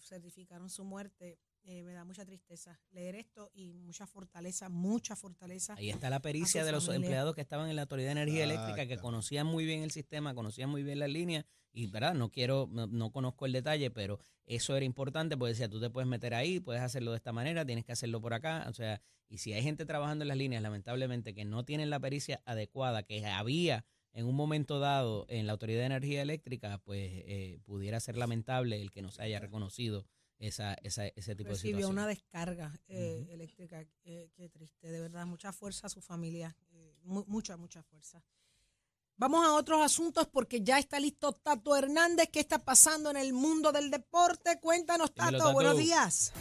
certificaron 0.00 0.68
su 0.70 0.84
muerte. 0.84 1.38
Eh, 1.64 1.84
me 1.84 1.92
da 1.92 2.04
mucha 2.04 2.24
tristeza 2.24 2.80
leer 2.90 3.14
esto 3.14 3.50
y 3.54 3.72
mucha 3.72 4.06
fortaleza, 4.06 4.68
mucha 4.68 5.14
fortaleza. 5.14 5.74
Ahí 5.74 5.90
está 5.90 6.10
la 6.10 6.20
pericia 6.20 6.64
de 6.64 6.72
los 6.72 6.86
familia. 6.86 7.06
empleados 7.06 7.34
que 7.36 7.40
estaban 7.40 7.70
en 7.70 7.76
la 7.76 7.82
Autoridad 7.82 8.08
de 8.08 8.22
Energía 8.22 8.44
Eléctrica, 8.44 8.86
que 8.86 8.98
conocían 8.98 9.46
muy 9.46 9.64
bien 9.64 9.82
el 9.82 9.92
sistema, 9.92 10.34
conocían 10.34 10.70
muy 10.70 10.82
bien 10.82 10.98
las 10.98 11.08
líneas, 11.08 11.44
y 11.72 11.86
verdad, 11.86 12.14
no 12.14 12.30
quiero, 12.30 12.68
no, 12.70 12.88
no 12.88 13.12
conozco 13.12 13.46
el 13.46 13.52
detalle, 13.52 13.90
pero 13.90 14.18
eso 14.44 14.76
era 14.76 14.84
importante, 14.84 15.36
porque 15.36 15.50
decía, 15.50 15.68
tú 15.68 15.80
te 15.80 15.88
puedes 15.88 16.08
meter 16.08 16.34
ahí, 16.34 16.58
puedes 16.58 16.82
hacerlo 16.82 17.12
de 17.12 17.18
esta 17.18 17.32
manera, 17.32 17.64
tienes 17.64 17.84
que 17.84 17.92
hacerlo 17.92 18.20
por 18.20 18.34
acá, 18.34 18.66
o 18.68 18.72
sea, 18.72 19.00
y 19.28 19.38
si 19.38 19.52
hay 19.52 19.62
gente 19.62 19.86
trabajando 19.86 20.24
en 20.24 20.28
las 20.28 20.36
líneas, 20.36 20.62
lamentablemente, 20.62 21.32
que 21.32 21.44
no 21.44 21.64
tienen 21.64 21.90
la 21.90 22.00
pericia 22.00 22.42
adecuada, 22.44 23.04
que 23.04 23.24
había 23.24 23.84
en 24.12 24.26
un 24.26 24.34
momento 24.34 24.78
dado 24.78 25.26
en 25.28 25.46
la 25.46 25.52
Autoridad 25.52 25.80
de 25.80 25.86
Energía 25.86 26.22
Eléctrica, 26.22 26.78
pues 26.84 27.10
eh, 27.24 27.60
pudiera 27.64 27.98
ser 28.00 28.16
lamentable 28.16 28.80
el 28.80 28.90
que 28.90 29.00
no 29.00 29.10
se 29.10 29.22
haya 29.22 29.38
reconocido 29.38 30.04
esa, 30.38 30.74
esa, 30.82 31.06
ese 31.06 31.34
tipo 31.36 31.48
de 31.48 31.54
Recibió 31.54 31.76
situación. 31.76 31.92
una 31.92 32.06
descarga 32.06 32.80
eh, 32.88 33.26
eléctrica. 33.30 33.84
eh, 34.04 34.30
qué 34.34 34.48
triste, 34.48 34.90
de 34.90 35.00
verdad. 35.00 35.24
Mucha 35.26 35.52
fuerza 35.52 35.86
a 35.86 35.90
su 35.90 36.00
familia. 36.00 36.56
eh, 36.72 36.94
mu- 37.04 37.24
mucha, 37.28 37.56
mucha 37.56 37.82
fuerza. 37.82 38.22
Vamos 39.16 39.46
a 39.46 39.54
otros 39.54 39.80
asuntos 39.82 40.26
porque 40.26 40.62
ya 40.62 40.78
está 40.78 40.98
listo 40.98 41.32
Tato 41.32 41.76
Hernández. 41.76 42.28
¿Qué 42.32 42.40
está 42.40 42.58
pasando 42.58 43.10
en 43.10 43.16
el 43.18 43.32
mundo 43.32 43.70
del 43.70 43.90
deporte? 43.90 44.58
Cuéntanos. 44.60 45.14
Tato. 45.14 45.52
Buenos 45.52 45.76
días. 45.78 46.32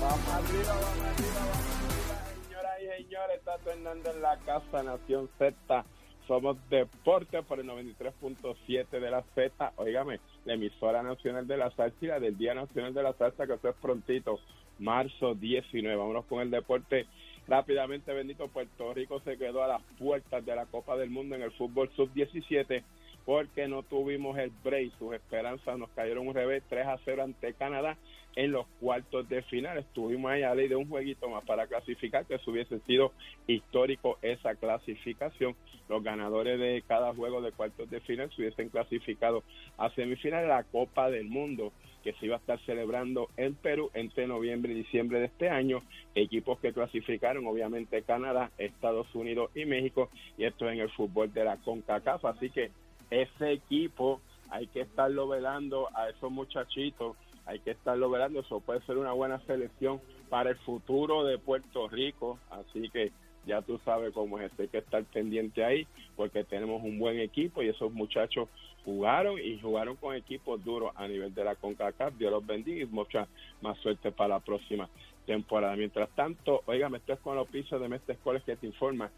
Vamos 0.00 0.28
arriba, 0.28 0.74
vamos 0.74 1.06
arriba, 1.06 1.40
vamos 1.40 1.66
arriba, 1.78 2.24
señoras 2.44 2.78
y 2.80 3.02
señores. 3.02 3.44
Tato 3.44 3.70
Hernández 3.70 4.14
en 4.14 4.22
la 4.22 4.38
casa, 4.40 4.82
Nación 4.82 5.30
Z. 5.38 5.84
Somos 6.26 6.56
deporte 6.70 7.42
por 7.42 7.58
el 7.58 7.66
93.7 7.66 8.88
de 8.88 9.10
la 9.10 9.22
Z. 9.34 9.72
Óigame, 9.76 10.20
la 10.44 10.54
emisora 10.54 11.02
nacional 11.02 11.46
de 11.46 11.56
la 11.56 11.70
salsa 11.72 11.96
y 12.00 12.06
la 12.06 12.20
del 12.20 12.38
Día 12.38 12.54
Nacional 12.54 12.94
de 12.94 13.02
la 13.02 13.12
Salsa, 13.14 13.46
que 13.46 13.54
eso 13.54 13.68
es 13.68 13.76
prontito, 13.76 14.38
marzo 14.78 15.34
19. 15.34 15.96
Vámonos 15.96 16.24
con 16.26 16.40
el 16.40 16.50
deporte 16.50 17.06
rápidamente, 17.48 18.12
bendito. 18.12 18.48
Puerto 18.48 18.94
Rico 18.94 19.20
se 19.20 19.36
quedó 19.36 19.62
a 19.64 19.68
las 19.68 19.82
puertas 19.98 20.44
de 20.44 20.54
la 20.54 20.66
Copa 20.66 20.96
del 20.96 21.10
Mundo 21.10 21.34
en 21.34 21.42
el 21.42 21.52
fútbol 21.52 21.90
sub-17 21.96 22.82
porque 23.24 23.68
no 23.68 23.82
tuvimos 23.82 24.38
el 24.38 24.50
break. 24.62 24.92
Sus 24.98 25.14
esperanzas 25.14 25.78
nos 25.78 25.90
cayeron 25.90 26.28
un 26.28 26.34
revés 26.34 26.62
3 26.68 26.86
a 26.86 26.98
0 27.04 27.22
ante 27.22 27.54
Canadá 27.54 27.96
en 28.36 28.52
los 28.52 28.66
cuartos 28.80 29.28
de 29.28 29.42
final. 29.42 29.78
Estuvimos 29.78 30.30
ahí 30.30 30.42
a 30.42 30.54
ley 30.54 30.68
de 30.68 30.76
un 30.76 30.88
jueguito 30.88 31.28
más 31.28 31.44
para 31.44 31.66
clasificar, 31.66 32.26
que 32.26 32.36
eso 32.36 32.50
hubiese 32.50 32.78
sido 32.80 33.12
histórico 33.46 34.18
esa 34.22 34.54
clasificación. 34.54 35.54
Los 35.88 36.02
ganadores 36.02 36.58
de 36.58 36.82
cada 36.86 37.14
juego 37.14 37.42
de 37.42 37.52
cuartos 37.52 37.90
de 37.90 38.00
final 38.00 38.30
se 38.30 38.42
hubiesen 38.42 38.68
clasificado 38.68 39.42
a 39.76 39.90
semifinal 39.90 40.42
de 40.42 40.48
la 40.48 40.64
Copa 40.64 41.10
del 41.10 41.26
Mundo 41.28 41.72
que 42.02 42.12
se 42.14 42.26
iba 42.26 42.36
a 42.36 42.38
estar 42.38 42.58
celebrando 42.66 43.28
en 43.36 43.54
Perú 43.54 43.90
entre 43.94 44.26
noviembre 44.26 44.72
y 44.72 44.76
diciembre 44.76 45.20
de 45.20 45.26
este 45.26 45.48
año. 45.48 45.82
Equipos 46.14 46.58
que 46.58 46.72
clasificaron, 46.72 47.46
obviamente 47.46 48.02
Canadá, 48.02 48.50
Estados 48.58 49.06
Unidos 49.14 49.50
y 49.54 49.64
México, 49.64 50.10
y 50.36 50.44
esto 50.44 50.68
en 50.68 50.80
el 50.80 50.90
fútbol 50.90 51.32
de 51.32 51.44
la 51.44 51.56
CONCACAF. 51.58 52.24
Así 52.24 52.50
que 52.50 52.70
ese 53.12 53.52
equipo 53.52 54.20
hay 54.50 54.66
que 54.68 54.80
estarlo 54.80 55.28
velando 55.28 55.88
a 55.94 56.08
esos 56.08 56.30
muchachitos, 56.30 57.16
hay 57.46 57.58
que 57.60 57.72
estarlo 57.72 58.10
velando, 58.10 58.40
eso 58.40 58.60
puede 58.60 58.80
ser 58.82 58.98
una 58.98 59.12
buena 59.12 59.40
selección 59.46 60.00
para 60.28 60.50
el 60.50 60.56
futuro 60.56 61.24
de 61.24 61.38
Puerto 61.38 61.88
Rico, 61.88 62.38
así 62.50 62.88
que 62.90 63.12
ya 63.46 63.60
tú 63.60 63.80
sabes 63.84 64.12
cómo 64.14 64.38
es, 64.38 64.50
esto, 64.50 64.62
hay 64.62 64.68
que 64.68 64.78
estar 64.78 65.04
pendiente 65.04 65.64
ahí 65.64 65.86
porque 66.16 66.44
tenemos 66.44 66.82
un 66.82 66.98
buen 66.98 67.18
equipo 67.18 67.62
y 67.62 67.68
esos 67.68 67.92
muchachos 67.92 68.48
jugaron 68.84 69.38
y 69.38 69.58
jugaron 69.60 69.96
con 69.96 70.14
equipos 70.14 70.62
duros 70.64 70.92
a 70.96 71.08
nivel 71.08 71.34
de 71.34 71.44
la 71.44 71.54
CONCACAF, 71.56 72.14
Dios 72.14 72.30
los 72.30 72.46
bendiga 72.46 72.82
y 72.82 72.86
mucha 72.86 73.28
más 73.60 73.78
suerte 73.78 74.12
para 74.12 74.34
la 74.34 74.40
próxima 74.40 74.88
temporada. 75.26 75.76
Mientras 75.76 76.08
tanto, 76.10 76.62
oigan, 76.66 76.94
esto 76.94 77.12
es 77.12 77.20
con 77.20 77.36
los 77.36 77.48
pisos 77.48 77.80
de 77.80 77.88
Mestre 77.88 78.14
Escoles 78.14 78.42
que 78.44 78.56
te 78.56 78.66
informa 78.66 79.10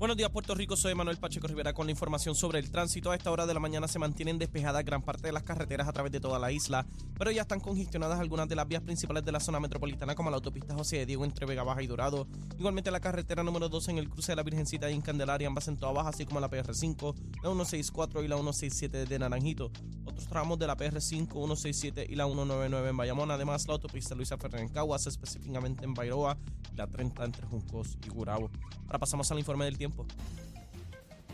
Buenos 0.00 0.16
días, 0.16 0.30
Puerto 0.30 0.54
Rico. 0.54 0.78
Soy 0.78 0.94
Manuel 0.94 1.18
Pacheco 1.18 1.46
Rivera 1.46 1.74
con 1.74 1.84
la 1.84 1.90
información 1.90 2.34
sobre 2.34 2.58
el 2.58 2.70
tránsito. 2.70 3.10
A 3.10 3.16
esta 3.16 3.30
hora 3.30 3.44
de 3.44 3.52
la 3.52 3.60
mañana 3.60 3.86
se 3.86 3.98
mantienen 3.98 4.38
despejadas 4.38 4.82
gran 4.82 5.02
parte 5.02 5.26
de 5.26 5.32
las 5.32 5.42
carreteras 5.42 5.86
a 5.86 5.92
través 5.92 6.10
de 6.10 6.20
toda 6.20 6.38
la 6.38 6.50
isla, 6.50 6.86
pero 7.18 7.30
ya 7.30 7.42
están 7.42 7.60
congestionadas 7.60 8.18
algunas 8.18 8.48
de 8.48 8.56
las 8.56 8.66
vías 8.66 8.82
principales 8.82 9.26
de 9.26 9.30
la 9.30 9.40
zona 9.40 9.60
metropolitana, 9.60 10.14
como 10.14 10.30
la 10.30 10.36
autopista 10.36 10.72
José 10.72 10.96
de 10.96 11.04
Diego 11.04 11.26
entre 11.26 11.44
Vega 11.44 11.64
Baja 11.64 11.82
y 11.82 11.86
Dorado. 11.86 12.26
Igualmente 12.58 12.90
la 12.90 13.00
carretera 13.00 13.42
número 13.42 13.68
12 13.68 13.90
en 13.90 13.98
el 13.98 14.08
cruce 14.08 14.32
de 14.32 14.36
la 14.36 14.42
Virgencita 14.42 14.90
y 14.90 14.94
en 14.94 15.02
Candelaria, 15.02 15.46
ambas 15.46 15.68
en 15.68 15.76
toda 15.76 15.92
baja, 15.92 16.08
así 16.08 16.24
como 16.24 16.40
la 16.40 16.48
PR5, 16.48 17.14
la 17.42 17.50
164 17.50 18.22
y 18.22 18.28
la 18.28 18.36
167 18.36 19.04
de 19.04 19.18
Naranjito. 19.18 19.70
Otros 20.06 20.26
tramos 20.28 20.58
de 20.58 20.66
la 20.66 20.78
PR5, 20.78 21.30
167 21.30 22.06
y 22.08 22.14
la 22.14 22.24
199 22.24 22.88
en 22.88 22.96
Bayamón. 22.96 23.30
Además, 23.30 23.68
la 23.68 23.74
autopista 23.74 24.14
Luisa 24.14 24.38
Ferrer 24.38 24.62
en 24.62 24.70
Caguas, 24.70 25.06
específicamente 25.06 25.84
en 25.84 25.92
Bairoa, 25.92 26.38
y 26.72 26.76
la 26.76 26.86
30 26.86 27.22
entre 27.22 27.46
Juncos 27.46 27.98
y 28.06 28.08
Gurabo. 28.08 28.50
Ahora 28.86 28.98
pasamos 28.98 29.30
al 29.30 29.38
informe 29.38 29.66
del 29.66 29.76
tiempo 29.76 29.89
tiempo. 29.90 30.06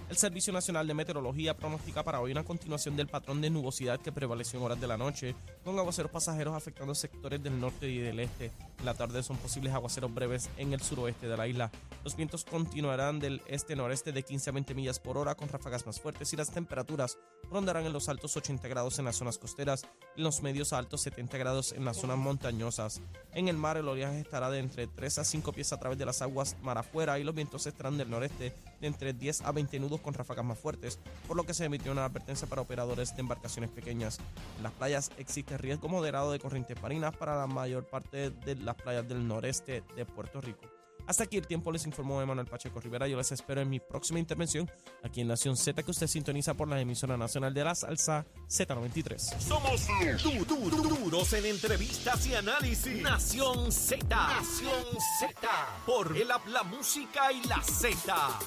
El 0.09 0.17
Servicio 0.17 0.53
Nacional 0.53 0.87
de 0.87 0.95
Meteorología 0.95 1.57
pronostica 1.57 2.05
para 2.05 2.21
hoy 2.21 2.31
una 2.31 2.45
continuación 2.45 2.97
del 2.97 3.09
patrón 3.09 3.41
de 3.41 3.51
nubosidad 3.51 3.99
que 3.99 4.13
prevaleció 4.13 4.61
en 4.61 4.65
horas 4.65 4.81
de 4.81 4.87
la 4.87 4.97
noche, 4.97 5.35
con 5.65 5.77
aguaceros 5.77 6.13
pasajeros 6.13 6.55
afectando 6.55 6.95
sectores 6.95 7.43
del 7.43 7.59
norte 7.59 7.89
y 7.89 7.99
del 7.99 8.21
este. 8.21 8.53
En 8.79 8.85
la 8.85 8.95
tarde 8.95 9.25
son 9.25 9.37
posibles 9.37 9.75
aguaceros 9.75 10.15
breves 10.15 10.49
en 10.59 10.73
el 10.73 10.81
suroeste 10.81 11.27
de 11.27 11.37
la 11.37 11.49
isla. 11.49 11.73
Los 12.05 12.15
vientos 12.15 12.45
continuarán 12.45 13.19
del 13.19 13.43
este-noreste 13.49 14.13
de 14.13 14.23
15 14.23 14.51
a 14.51 14.53
20 14.53 14.75
millas 14.77 15.01
por 15.01 15.19
hora 15.19 15.35
con 15.35 15.49
ráfagas 15.49 15.85
más 15.87 16.01
fuertes 16.01 16.33
y 16.33 16.37
las 16.37 16.53
temperaturas 16.53 17.19
rondarán 17.51 17.85
en 17.85 17.93
los 17.93 18.09
altos 18.09 18.37
80 18.37 18.69
grados 18.69 19.01
en 19.01 19.07
las 19.07 19.17
zonas 19.17 19.39
costeras 19.39 19.87
y 20.17 20.23
los 20.23 20.41
medios 20.41 20.73
altos 20.73 21.01
70 21.01 21.37
grados 21.37 21.73
en 21.73 21.85
las 21.85 21.97
zonas 21.97 22.17
montañosas. 22.17 23.01
En 23.33 23.49
el 23.49 23.57
mar 23.57 23.77
el 23.77 23.89
oleaje 23.89 24.21
estará 24.21 24.51
de 24.51 24.61
entre 24.61 24.87
3 24.87 25.19
a 25.19 25.25
5 25.25 25.53
pies 25.53 25.73
a 25.73 25.81
través 25.81 25.99
de 25.99 26.07
las 26.07 26.23
aguas 26.23 26.57
mar 26.63 26.79
afuera 26.79 27.19
y 27.19 27.25
los 27.25 27.35
vientos 27.35 27.67
estarán 27.67 27.99
del 27.99 28.09
noreste 28.09 28.55
de 28.81 28.87
entre 28.87 29.13
10 29.13 29.43
a 29.43 29.53
20 29.53 29.79
nudos 29.81 30.01
con 30.01 30.15
ráfagas 30.15 30.45
más 30.45 30.59
fuertes, 30.59 30.99
por 31.27 31.37
lo 31.37 31.45
que 31.45 31.55
se 31.55 31.65
emitió 31.65 31.93
una 31.93 32.05
advertencia 32.05 32.49
para 32.49 32.63
operadores 32.63 33.15
de 33.15 33.21
embarcaciones 33.21 33.71
pequeñas. 33.71 34.19
En 34.57 34.63
las 34.63 34.73
playas 34.73 35.11
existe 35.19 35.59
riesgo 35.59 35.89
moderado 35.89 36.33
de 36.33 36.39
corrientes 36.39 36.81
marinas 36.83 37.17
para 37.17 37.37
la 37.37 37.47
mayor 37.47 37.87
parte 37.87 38.31
de 38.31 38.57
las 38.57 38.77
playas 38.77 39.09
del 39.09 39.27
noreste 39.27 39.83
de 39.97 40.05
Puerto 40.05 40.41
Rico. 40.41 40.76
Hasta 41.07 41.25
aquí 41.25 41.37
el 41.37 41.47
tiempo, 41.47 41.71
les 41.73 41.87
informó 41.87 42.21
Emanuel 42.21 42.47
Pacheco 42.47 42.81
Rivera. 42.81 43.07
Yo 43.09 43.17
les 43.17 43.31
espero 43.33 43.61
en 43.61 43.69
mi 43.71 43.81
próxima 43.81 44.19
intervención 44.19 44.71
aquí 45.05 45.21
en 45.21 45.29
Nación 45.29 45.57
Z, 45.57 45.83
que 45.83 45.91
usted 45.91 46.07
sintoniza 46.07 46.55
por 46.55 46.69
la 46.69 46.81
emisora 46.81 47.17
nacional 47.17 47.55
de 47.55 47.65
la 47.65 47.75
salsa 47.75 48.27
Z93. 48.49 49.19
Somos 49.41 49.87
du- 50.23 50.45
du- 50.45 50.71
du- 50.71 50.83
duros 50.99 51.33
en 51.35 51.47
entrevistas 51.47 52.27
y 52.27 52.35
análisis. 52.35 53.03
Nación 53.03 53.71
Z. 53.73 54.05
Nación 54.09 54.85
Z. 55.21 55.49
Por 55.87 56.17
el 56.17 56.31
app 56.31 56.47
La 56.49 56.63
Música 56.65 57.33
y 57.33 57.43
la 57.47 57.63
Z. 57.63 58.39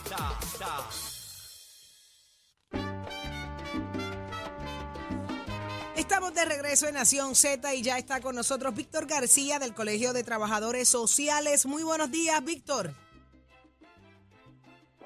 Estamos 6.10 6.34
de 6.34 6.44
regreso 6.44 6.88
en 6.88 6.96
Nación 6.96 7.36
Z 7.36 7.76
y 7.76 7.84
ya 7.84 8.00
está 8.00 8.20
con 8.20 8.36
nosotros 8.36 8.74
Víctor 8.74 9.06
García 9.06 9.60
del 9.60 9.76
Colegio 9.76 10.12
de 10.12 10.24
Trabajadores 10.24 10.90
Sociales. 10.90 11.68
Muy 11.68 11.84
buenos 11.84 12.10
días, 12.10 12.44
Víctor. 12.44 12.96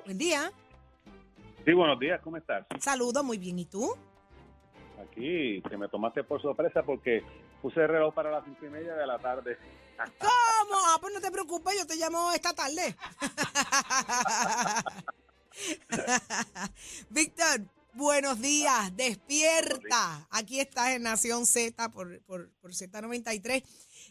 Buen 0.05 0.17
día. 0.17 0.49
Sí, 1.65 1.73
buenos 1.73 1.99
días, 1.99 2.21
¿cómo 2.23 2.37
estás? 2.37 2.65
Saludos, 2.79 3.21
muy 3.21 3.37
bien. 3.37 3.59
¿Y 3.59 3.65
tú? 3.65 3.93
Aquí, 5.01 5.61
que 5.69 5.75
me 5.75 5.89
tomaste 5.89 6.23
por 6.23 6.41
sorpresa 6.41 6.83
porque 6.83 7.21
puse 7.61 7.81
el 7.81 7.89
reloj 7.89 8.13
para 8.13 8.31
las 8.31 8.45
cinco 8.45 8.65
y 8.65 8.69
media 8.69 8.95
de 8.95 9.05
la 9.05 9.19
tarde. 9.19 9.57
¿Cómo? 10.19 10.79
Ah, 10.85 10.97
pues 11.01 11.13
no 11.13 11.19
te 11.19 11.31
preocupes, 11.31 11.77
yo 11.77 11.85
te 11.85 11.97
llamo 11.97 12.31
esta 12.31 12.53
tarde. 12.53 12.95
Víctor, 17.09 17.59
buenos 17.93 18.39
días, 18.41 18.95
despierta. 18.95 20.27
Aquí 20.31 20.59
estás 20.59 20.89
en 20.89 21.03
Nación 21.03 21.45
Z 21.45 21.89
por, 21.91 22.21
por, 22.23 22.51
por 22.61 22.71
Z93 22.73 23.63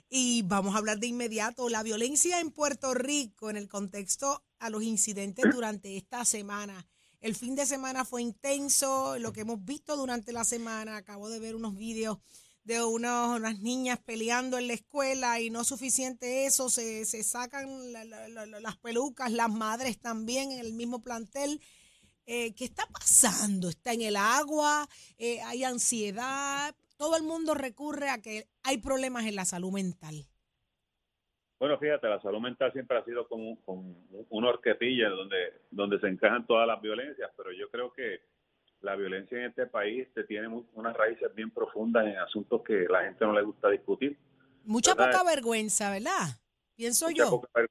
y 0.08 0.42
vamos 0.42 0.74
a 0.74 0.78
hablar 0.78 0.98
de 0.98 1.06
inmediato 1.08 1.68
la 1.68 1.82
violencia 1.82 2.40
en 2.40 2.50
Puerto 2.50 2.94
Rico 2.94 3.50
en 3.50 3.56
el 3.56 3.68
contexto 3.68 4.42
a 4.58 4.70
los 4.70 4.82
incidentes 4.82 5.44
durante 5.52 5.96
esta 5.96 6.24
semana. 6.24 6.86
El 7.20 7.34
fin 7.36 7.54
de 7.54 7.66
semana 7.66 8.04
fue 8.04 8.22
intenso, 8.22 9.18
lo 9.18 9.32
que 9.32 9.42
hemos 9.42 9.64
visto 9.64 9.96
durante 9.96 10.32
la 10.32 10.44
semana, 10.44 10.96
acabo 10.96 11.28
de 11.28 11.38
ver 11.38 11.54
unos 11.54 11.76
vídeos 11.76 12.18
de 12.64 12.82
unos- 12.84 13.36
unas 13.36 13.58
niñas 13.60 13.98
peleando 14.04 14.56
en 14.58 14.68
la 14.68 14.74
escuela 14.74 15.40
y 15.40 15.50
no 15.50 15.64
suficiente 15.64 16.46
eso, 16.46 16.70
se, 16.70 17.04
se 17.04 17.22
sacan 17.24 17.92
la- 17.92 18.04
la- 18.04 18.28
la- 18.28 18.46
las 18.60 18.76
pelucas, 18.76 19.32
las 19.32 19.50
madres 19.50 19.98
también 20.00 20.52
en 20.52 20.60
el 20.60 20.72
mismo 20.72 21.02
plantel. 21.02 21.60
Eh, 22.26 22.54
¿Qué 22.54 22.64
está 22.64 22.86
pasando? 22.86 23.68
¿Está 23.68 23.92
en 23.92 24.02
el 24.02 24.16
agua? 24.16 24.86
Eh, 25.18 25.40
¿Hay 25.42 25.64
ansiedad? 25.64 26.74
Todo 26.96 27.16
el 27.16 27.24
mundo 27.24 27.54
recurre 27.54 28.10
a 28.10 28.20
que 28.22 28.46
hay 28.62 28.78
problemas 28.78 29.26
en 29.26 29.34
la 29.34 29.44
salud 29.44 29.72
mental. 29.72 30.26
Bueno, 31.58 31.78
fíjate, 31.78 32.08
la 32.08 32.20
salud 32.20 32.40
mental 32.40 32.72
siempre 32.72 32.98
ha 32.98 33.04
sido 33.04 33.26
como, 33.28 33.60
como 33.62 33.94
una 34.30 34.48
horquetilla 34.48 35.08
donde, 35.08 35.62
donde 35.70 35.98
se 36.00 36.08
encajan 36.08 36.46
todas 36.46 36.66
las 36.66 36.80
violencias, 36.80 37.30
pero 37.36 37.52
yo 37.52 37.70
creo 37.70 37.92
que 37.92 38.20
la 38.80 38.96
violencia 38.96 39.38
en 39.38 39.44
este 39.50 39.66
país 39.66 40.08
tiene 40.26 40.48
unas 40.48 40.96
raíces 40.96 41.32
bien 41.34 41.50
profundas 41.52 42.04
en 42.06 42.16
asuntos 42.18 42.62
que 42.62 42.86
la 42.88 43.04
gente 43.04 43.24
no 43.24 43.32
le 43.32 43.42
gusta 43.42 43.68
discutir. 43.70 44.18
Mucha 44.64 44.94
¿Verdad? 44.94 45.12
poca 45.20 45.24
vergüenza, 45.24 45.90
¿verdad? 45.90 46.40
Pienso 46.74 47.06
Mucha 47.06 47.24
yo. 47.24 47.30
poca 47.30 47.48
ver- 47.54 47.70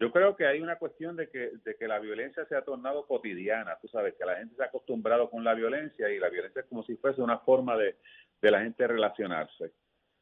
Yo 0.00 0.10
creo 0.10 0.34
que 0.36 0.46
hay 0.46 0.60
una 0.60 0.76
cuestión 0.76 1.14
de 1.16 1.28
que, 1.30 1.52
de 1.64 1.76
que 1.76 1.86
la 1.86 1.98
violencia 2.00 2.44
se 2.46 2.56
ha 2.56 2.62
tornado 2.62 3.06
cotidiana. 3.06 3.78
Tú 3.80 3.88
sabes 3.88 4.14
que 4.14 4.24
la 4.24 4.36
gente 4.36 4.56
se 4.56 4.62
ha 4.62 4.66
acostumbrado 4.66 5.30
con 5.30 5.44
la 5.44 5.54
violencia 5.54 6.10
y 6.10 6.18
la 6.18 6.28
violencia 6.28 6.62
es 6.62 6.66
como 6.66 6.82
si 6.82 6.96
fuese 6.96 7.22
una 7.22 7.38
forma 7.38 7.76
de, 7.76 7.96
de 8.42 8.50
la 8.50 8.60
gente 8.62 8.86
relacionarse, 8.88 9.72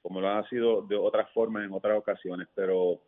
como 0.03 0.21
lo 0.21 0.29
ha 0.29 0.47
sido 0.49 0.83
de 0.83 0.97
otras 0.97 1.31
formas 1.31 1.65
en 1.65 1.73
otras 1.73 1.97
ocasiones. 1.99 2.49
Pero 2.55 3.01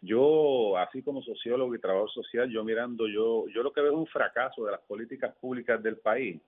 yo, 0.00 0.78
así 0.78 1.02
como 1.02 1.22
sociólogo 1.22 1.74
y 1.74 1.78
trabajador 1.78 2.10
social, 2.10 2.48
yo 2.48 2.64
mirando, 2.64 3.06
yo, 3.06 3.46
yo 3.48 3.62
lo 3.62 3.72
que 3.72 3.82
veo 3.82 3.92
es 3.92 3.98
un 3.98 4.06
fracaso 4.06 4.64
de 4.64 4.72
las 4.72 4.80
políticas 4.80 5.34
públicas 5.36 5.82
del 5.82 5.98
país 5.98 6.40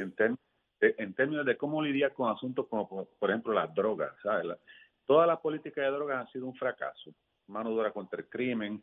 en, 0.00 0.14
term- 0.14 0.38
de- 0.80 0.94
en 0.98 1.14
términos 1.14 1.46
de 1.46 1.56
cómo 1.56 1.80
lidiar 1.82 2.12
con 2.12 2.30
asuntos 2.30 2.66
como, 2.68 2.86
por, 2.88 3.06
por 3.18 3.30
ejemplo, 3.30 3.52
las 3.54 3.74
drogas. 3.74 4.12
¿sabes? 4.22 4.44
La- 4.44 4.58
toda 5.06 5.26
la 5.26 5.40
política 5.40 5.80
de 5.80 5.90
drogas 5.90 6.28
ha 6.28 6.32
sido 6.32 6.46
un 6.46 6.54
fracaso. 6.54 7.10
Mano 7.50 7.70
dura 7.70 7.90
contra 7.92 8.20
el 8.20 8.28
crimen, 8.28 8.82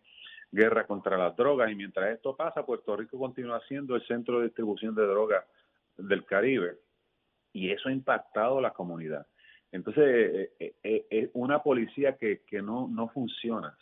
guerra 0.51 0.85
contra 0.85 1.17
las 1.17 1.35
drogas, 1.35 1.71
y 1.71 1.75
mientras 1.75 2.09
esto 2.13 2.35
pasa, 2.35 2.65
Puerto 2.65 2.95
Rico 2.95 3.17
continúa 3.17 3.59
siendo 3.67 3.95
el 3.95 4.05
centro 4.07 4.39
de 4.39 4.45
distribución 4.45 4.93
de 4.95 5.05
drogas 5.05 5.43
del 5.97 6.23
Caribe, 6.25 6.77
y 7.53 7.71
eso 7.71 7.89
ha 7.89 7.91
impactado 7.91 8.61
la 8.61 8.71
comunidad. 8.71 9.25
Entonces, 9.71 10.03
eh, 10.05 10.51
eh, 10.59 10.75
eh, 10.83 11.05
es 11.09 11.29
una 11.33 11.61
policía 11.61 12.15
que, 12.17 12.41
que 12.45 12.61
no, 12.61 12.87
no 12.87 13.09
funciona. 13.09 13.77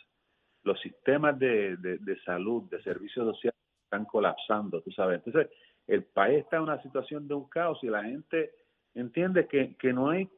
Los 0.64 0.80
sistemas 0.80 1.38
de, 1.38 1.76
de- 1.76 1.98
de 1.98 2.20
salud, 2.22 2.64
de 2.70 2.82
servicios 2.82 3.24
sociales, 3.26 3.58
están 3.84 4.04
colapsando, 4.04 4.80
tú 4.82 4.90
sabes. 4.90 5.22
Entonces, 5.24 5.52
el 5.86 6.02
país 6.02 6.38
está 6.40 6.56
en 6.56 6.62
una 6.62 6.82
situación 6.82 7.28
de 7.28 7.34
un 7.34 7.48
caos 7.48 7.78
y 7.82 7.86
la 7.86 8.02
gente 8.02 8.50
entiende 8.94 9.46
que, 9.46 9.76
que 9.76 9.92
no 9.92 10.10
hay, 10.10 10.22
eh, 10.22 10.28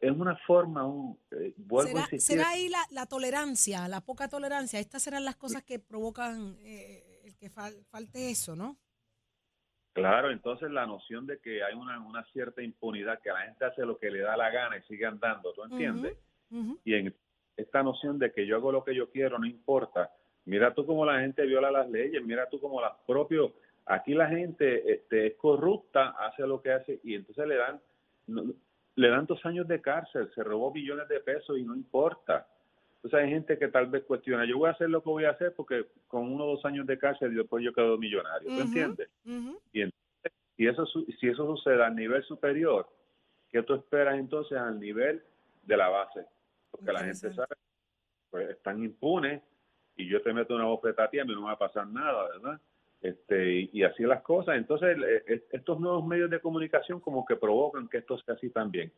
es 0.00 0.10
una 0.10 0.36
forma, 0.46 0.86
un, 0.86 1.18
eh, 1.30 1.54
vuelvo 1.56 1.98
a 1.98 2.02
¿Será, 2.02 2.14
insistir, 2.14 2.36
será 2.38 2.48
ahí 2.50 2.68
la, 2.68 2.80
la 2.90 3.06
tolerancia, 3.06 3.88
la 3.88 4.00
poca 4.00 4.28
tolerancia? 4.28 4.80
Estas 4.80 5.02
serán 5.02 5.24
las 5.24 5.36
cosas 5.36 5.62
que 5.62 5.78
provocan 5.78 6.56
eh, 6.62 7.22
el 7.24 7.36
que 7.36 7.50
fal- 7.50 7.84
falte 7.86 8.30
eso, 8.30 8.56
¿no? 8.56 8.76
Claro, 9.92 10.30
entonces 10.30 10.70
la 10.70 10.86
noción 10.86 11.26
de 11.26 11.38
que 11.38 11.62
hay 11.62 11.74
una, 11.74 11.98
una 12.00 12.22
cierta 12.26 12.62
impunidad, 12.62 13.20
que 13.22 13.30
la 13.30 13.46
gente 13.46 13.64
hace 13.64 13.84
lo 13.86 13.98
que 13.98 14.10
le 14.10 14.20
da 14.20 14.36
la 14.36 14.50
gana 14.50 14.76
y 14.76 14.82
sigue 14.82 15.06
andando, 15.06 15.52
¿tú 15.54 15.64
entiendes? 15.64 16.16
Y 16.84 16.94
en 16.94 17.14
esta 17.56 17.82
noción 17.82 18.18
de 18.18 18.30
que 18.30 18.46
yo 18.46 18.56
hago 18.56 18.70
lo 18.72 18.84
que 18.84 18.94
yo 18.94 19.10
quiero, 19.10 19.38
no 19.38 19.46
importa. 19.46 20.12
Mira 20.44 20.74
tú 20.74 20.84
cómo 20.84 21.06
la 21.06 21.20
gente 21.20 21.46
viola 21.46 21.70
las 21.70 21.88
leyes, 21.88 22.22
mira 22.22 22.48
tú 22.48 22.60
cómo 22.60 22.80
las 22.80 22.92
propios, 23.06 23.52
aquí 23.86 24.12
la 24.14 24.28
gente 24.28 24.92
este, 24.92 25.28
es 25.28 25.34
corrupta, 25.36 26.10
hace 26.10 26.46
lo 26.46 26.60
que 26.60 26.72
hace 26.72 27.00
y 27.02 27.14
entonces 27.14 27.46
le 27.48 27.56
dan, 27.56 27.80
le 28.96 29.08
dan 29.08 29.26
dos 29.26 29.44
años 29.44 29.68
de 29.68 29.80
cárcel, 29.80 30.30
se 30.34 30.42
robó 30.42 30.72
billones 30.72 31.08
de 31.08 31.20
pesos 31.20 31.58
y 31.58 31.62
no 31.62 31.74
importa. 31.74 32.48
Entonces 32.96 33.20
hay 33.20 33.30
gente 33.30 33.58
que 33.58 33.68
tal 33.68 33.86
vez 33.86 34.04
cuestiona, 34.04 34.44
yo 34.46 34.58
voy 34.58 34.68
a 34.68 34.72
hacer 34.72 34.90
lo 34.90 35.02
que 35.02 35.10
voy 35.10 35.24
a 35.24 35.30
hacer 35.30 35.54
porque 35.54 35.86
con 36.08 36.32
uno 36.32 36.44
o 36.44 36.56
dos 36.56 36.64
años 36.64 36.86
de 36.86 36.98
cárcel 36.98 37.32
y 37.32 37.36
después 37.36 37.62
yo 37.62 37.72
quedo 37.72 37.98
millonario, 37.98 38.48
¿tú 38.48 38.54
Ujú. 38.54 38.62
entiendes? 38.62 39.10
Ujú. 39.24 39.60
Y 39.72 39.82
entonces, 39.82 40.32
y 40.56 40.66
eso, 40.66 40.86
si 40.86 41.28
eso 41.28 41.56
sucede 41.56 41.84
al 41.84 41.94
nivel 41.94 42.24
superior, 42.24 42.88
¿qué 43.50 43.62
tú 43.62 43.74
esperas 43.74 44.18
entonces 44.18 44.58
al 44.58 44.80
nivel 44.80 45.22
de 45.62 45.76
la 45.76 45.88
base? 45.88 46.26
Porque 46.70 46.92
la 46.92 47.04
gente 47.04 47.32
sabe, 47.34 47.54
pues 48.30 48.48
están 48.50 48.82
impunes 48.82 49.42
y 49.94 50.08
yo 50.08 50.22
te 50.22 50.32
meto 50.32 50.54
una 50.54 50.64
bofetada 50.64 51.08
a 51.08 51.10
ti, 51.10 51.18
a 51.18 51.24
mí 51.24 51.34
no 51.34 51.42
me 51.42 51.46
va 51.48 51.52
a 51.52 51.58
pasar 51.58 51.86
nada, 51.86 52.28
¿verdad? 52.30 52.60
Este, 53.00 53.68
y, 53.72 53.82
así 53.82 54.02
las 54.04 54.22
cosas. 54.22 54.56
Entonces, 54.56 54.96
eh, 54.98 55.24
eh, 55.28 55.44
estos 55.52 55.78
nuevos 55.78 56.06
medios 56.06 56.30
de 56.30 56.40
comunicación 56.40 57.00
como 57.00 57.24
que 57.24 57.36
provocan 57.36 57.88
que 57.88 57.98
esto 57.98 58.18
sea 58.18 58.34
así 58.34 58.50
también. 58.50 58.92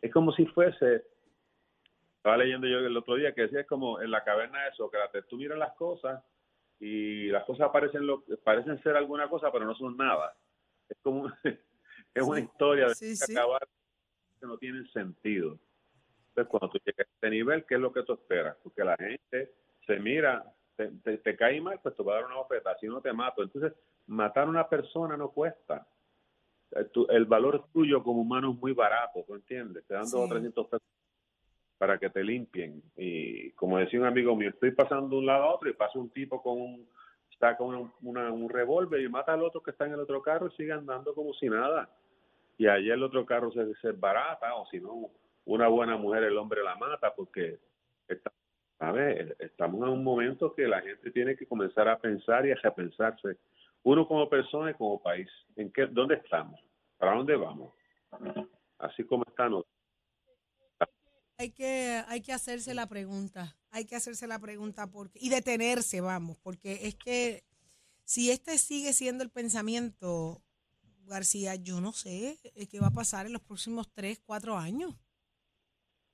Es 0.00 0.12
como 0.12 0.32
si 0.32 0.46
fuese, 0.46 1.04
estaba 2.16 2.38
leyendo 2.38 2.66
yo 2.66 2.78
el 2.78 2.96
otro 2.96 3.16
día 3.16 3.32
que 3.32 3.42
decía, 3.42 3.60
es 3.60 3.66
como 3.66 4.00
en 4.00 4.10
la 4.10 4.24
caverna 4.24 4.64
de 4.64 4.72
Sócrates, 4.72 5.26
tú 5.28 5.36
miras 5.36 5.58
las 5.58 5.72
cosas 5.74 6.22
y 6.80 7.28
las 7.28 7.44
cosas 7.44 7.70
parecen, 7.70 8.06
lo, 8.06 8.24
parecen 8.42 8.82
ser 8.82 8.96
alguna 8.96 9.28
cosa, 9.28 9.52
pero 9.52 9.64
no 9.64 9.74
son 9.74 9.96
nada. 9.96 10.34
Es 10.88 10.96
como 11.02 11.26
es 12.14 12.22
una 12.22 12.40
historia 12.40 12.88
de 12.88 12.94
sí, 12.94 13.32
acabar 13.32 13.68
que 14.40 14.46
no 14.46 14.58
tienen 14.58 14.86
sentido. 14.88 15.58
Entonces, 16.28 16.50
cuando 16.50 16.70
tú 16.70 16.78
llegas 16.84 17.06
a 17.06 17.12
este 17.12 17.30
nivel, 17.30 17.64
¿qué 17.66 17.74
es 17.74 17.80
lo 17.80 17.92
que 17.92 18.02
tú 18.02 18.14
esperas? 18.14 18.56
Porque 18.62 18.82
la 18.82 18.96
gente 18.96 19.52
se 19.86 19.98
mira, 20.00 20.44
te, 20.76 20.88
te, 21.02 21.18
te 21.18 21.36
cae 21.36 21.60
mal, 21.60 21.78
pues 21.82 21.94
te 21.96 22.02
va 22.02 22.12
a 22.12 22.16
dar 22.16 22.26
una 22.26 22.36
bofeta, 22.36 22.76
si 22.78 22.86
no 22.86 23.00
te 23.00 23.12
mato. 23.12 23.42
Entonces, 23.42 23.72
matar 24.06 24.46
a 24.46 24.50
una 24.50 24.68
persona 24.68 25.16
no 25.16 25.30
cuesta. 25.30 25.86
Eh, 26.72 26.84
tu- 26.86 27.06
El 27.08 27.26
valor 27.26 27.66
tuyo 27.72 28.02
como 28.02 28.22
humano 28.22 28.52
es 28.52 28.58
muy 28.58 28.72
barato, 28.72 29.22
¿tú 29.26 29.34
entiendes? 29.34 29.84
Te 29.86 29.94
dan 29.94 30.06
Sí. 30.06 30.16
300 30.28 30.66
pesos 30.66 30.82
para 31.78 31.98
que 31.98 32.08
te 32.10 32.22
limpien. 32.22 32.82
Y 32.96 33.50
como 33.52 33.78
decía 33.78 34.00
un 34.00 34.06
amigo 34.06 34.34
mío, 34.36 34.50
estoy 34.50 34.70
pasando 34.70 35.08
de 35.08 35.16
un 35.16 35.26
lado 35.26 35.44
a 35.44 35.54
otro 35.54 35.68
y 35.68 35.72
pasa 35.74 35.98
un 35.98 36.10
tipo 36.10 36.40
con 36.42 36.60
un, 36.60 36.88
saca 37.38 37.62
una, 37.64 37.92
una- 38.02 38.32
un 38.32 38.48
revólver 38.48 39.00
y 39.00 39.08
mata 39.08 39.32
al 39.34 39.42
otro 39.42 39.60
que 39.62 39.72
está 39.72 39.86
en 39.86 39.94
el 39.94 40.00
otro 40.00 40.22
carro 40.22 40.46
y 40.46 40.52
sigue 40.56 40.72
andando 40.72 41.12
como 41.14 41.34
si 41.34 41.48
nada. 41.48 41.90
Y 42.56 42.68
allá 42.68 42.94
el 42.94 43.02
otro 43.02 43.26
carro 43.26 43.50
se, 43.50 43.74
se 43.76 43.90
barata, 43.92 44.54
o 44.54 44.64
si 44.66 44.78
no, 44.80 45.10
una 45.44 45.66
buena 45.66 45.96
mujer 45.96 46.22
el 46.22 46.38
hombre 46.38 46.62
la 46.62 46.76
mata 46.76 47.12
porque 47.14 47.58
está, 48.06 48.30
¿sabes? 48.82 49.32
estamos 49.38 49.80
en 49.82 49.90
un 49.90 50.02
momento 50.02 50.52
que 50.52 50.66
la 50.66 50.82
gente 50.82 51.12
tiene 51.12 51.36
que 51.36 51.46
comenzar 51.46 51.86
a 51.86 52.00
pensar 52.00 52.44
y 52.46 52.50
a 52.50 52.56
repensarse, 52.56 53.38
uno 53.84 54.08
como 54.08 54.28
persona 54.28 54.72
y 54.72 54.74
como 54.74 55.00
país, 55.00 55.28
en 55.54 55.70
qué, 55.70 55.86
dónde 55.86 56.16
estamos, 56.16 56.58
para 56.98 57.14
dónde 57.14 57.36
vamos, 57.36 57.72
así 58.78 59.04
como 59.04 59.24
están. 59.28 59.52
Hay 61.38 61.50
que, 61.52 62.02
hay 62.08 62.22
que 62.22 62.32
hacerse 62.32 62.74
la 62.74 62.88
pregunta, 62.88 63.56
hay 63.70 63.84
que 63.84 63.94
hacerse 63.94 64.26
la 64.26 64.40
pregunta 64.40 64.88
porque, 64.88 65.20
y 65.22 65.28
detenerse, 65.28 66.00
vamos, 66.00 66.36
porque 66.42 66.80
es 66.82 66.96
que 66.96 67.44
si 68.02 68.32
este 68.32 68.58
sigue 68.58 68.92
siendo 68.92 69.22
el 69.22 69.30
pensamiento, 69.30 70.42
García, 71.04 71.54
yo 71.54 71.80
no 71.80 71.92
sé 71.92 72.40
eh, 72.56 72.66
qué 72.66 72.80
va 72.80 72.88
a 72.88 72.92
pasar 72.92 73.26
en 73.26 73.32
los 73.32 73.42
próximos 73.42 73.92
tres, 73.94 74.20
cuatro 74.26 74.56
años. 74.56 74.96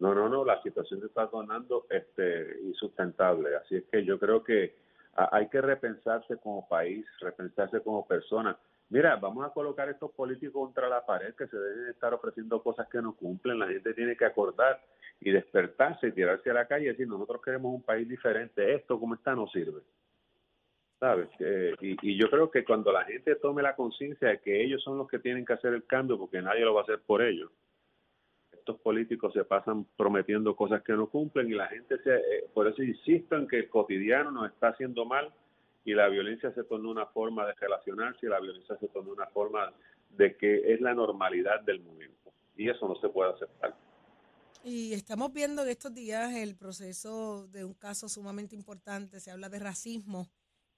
No, 0.00 0.14
no, 0.14 0.28
no, 0.28 0.44
la 0.44 0.62
situación 0.62 1.00
se 1.00 1.06
está 1.06 1.28
tornando 1.28 1.87
este, 1.90 2.61
insustentable. 2.62 3.56
Así 3.56 3.76
es 3.76 3.84
que 3.90 4.04
yo 4.04 4.18
creo 4.18 4.44
que 4.44 4.76
hay 5.14 5.48
que 5.48 5.61
repensarse 5.61 6.37
como 6.37 6.68
país, 6.68 7.04
repensarse 7.20 7.80
como 7.80 8.06
persona. 8.06 8.56
Mira, 8.90 9.16
vamos 9.16 9.44
a 9.44 9.52
colocar 9.52 9.88
estos 9.88 10.12
políticos 10.12 10.66
contra 10.66 10.88
la 10.88 11.04
pared 11.04 11.34
que 11.34 11.48
se 11.48 11.56
deben 11.56 11.90
estar 11.90 12.14
ofreciendo 12.14 12.62
cosas 12.62 12.88
que 12.88 13.02
no 13.02 13.14
cumplen. 13.14 13.58
La 13.58 13.66
gente 13.66 13.92
tiene 13.92 14.16
que 14.16 14.24
acordar 14.24 14.80
y 15.20 15.32
despertarse 15.32 16.08
y 16.08 16.12
tirarse 16.12 16.50
a 16.50 16.54
la 16.54 16.66
calle 16.66 16.84
y 16.84 16.88
decir, 16.88 17.08
nosotros 17.08 17.42
queremos 17.42 17.74
un 17.74 17.82
país 17.82 18.08
diferente. 18.08 18.74
Esto 18.74 19.00
como 19.00 19.14
está 19.14 19.34
no 19.34 19.48
sirve. 19.48 19.82
¿Sabes? 21.00 21.28
Eh, 21.40 21.74
y, 21.80 22.12
y 22.12 22.18
yo 22.18 22.30
creo 22.30 22.50
que 22.50 22.64
cuando 22.64 22.92
la 22.92 23.04
gente 23.04 23.34
tome 23.37 23.62
la 23.62 23.76
conciencia 23.76 24.28
de 24.28 24.40
que 24.40 24.64
ellos 24.64 24.82
son 24.82 24.98
los 24.98 25.08
que 25.08 25.18
tienen 25.18 25.44
que 25.44 25.52
hacer 25.52 25.74
el 25.74 25.84
cambio 25.84 26.18
porque 26.18 26.40
nadie 26.40 26.64
lo 26.64 26.74
va 26.74 26.80
a 26.80 26.84
hacer 26.84 27.00
por 27.00 27.22
ellos, 27.22 27.50
estos 28.68 28.81
políticos 28.83 29.33
se 29.33 29.44
pasan 29.44 29.87
prometiendo 29.96 30.54
cosas 30.54 30.83
que 30.83 30.92
no 30.92 31.09
cumplen 31.09 31.48
y 31.48 31.54
la 31.54 31.68
gente 31.68 31.96
se, 32.02 32.16
eh, 32.16 32.50
por 32.52 32.66
eso 32.68 32.83
insisto 32.83 33.35
en 33.37 33.48
que 33.48 33.57
el 33.61 33.68
cotidiano 33.70 34.31
nos 34.31 34.50
está 34.52 34.68
haciendo 34.68 35.07
mal 35.07 35.33
y 35.87 35.94
la 35.94 36.09
violencia 36.09 36.52
se 36.52 36.64
torna 36.64 36.90
una 36.90 37.07
forma 37.07 37.46
de 37.46 37.54
relacionarse 37.54 38.26
y 38.26 38.28
la 38.28 38.40
violencia 38.40 38.76
se 38.78 38.88
torna 38.88 39.11
una 39.12 39.26
forma 39.28 39.72
de 40.11 40.37
que 40.37 40.74
es 40.74 40.81
la 40.83 40.92
normalidad 40.92 41.62
del 41.62 41.81
momento 41.81 42.31
y 42.57 42.68
eso 42.68 42.87
no 42.87 42.94
se 43.00 43.09
puede 43.09 43.33
aceptar. 43.33 43.74
Y 44.64 44.92
estamos 44.92 45.33
viendo 45.33 45.62
en 45.62 45.68
estos 45.70 45.94
días 45.94 46.35
el 46.35 46.54
proceso 46.54 47.46
de 47.48 47.64
un 47.64 47.72
caso 47.74 48.07
sumamente 48.09 48.54
importante, 48.54 49.18
se 49.20 49.31
habla 49.31 49.48
de 49.48 49.61
racismo 49.61 50.28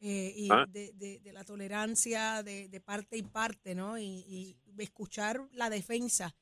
eh, 0.00 0.32
y 0.36 0.48
Ah. 0.50 0.64
de, 0.68 0.92
de- 0.94 1.18
de 1.18 1.32
la 1.32 1.42
tolerancia 1.44 2.42
de, 2.44 2.68
de 2.68 2.80
parte 2.80 3.16
y 3.16 3.22
parte, 3.22 3.74
¿no? 3.74 3.98
Y, 3.98 4.04
y 4.28 4.56
escuchar 4.78 5.40
la 5.52 5.68
defensa 5.70 6.34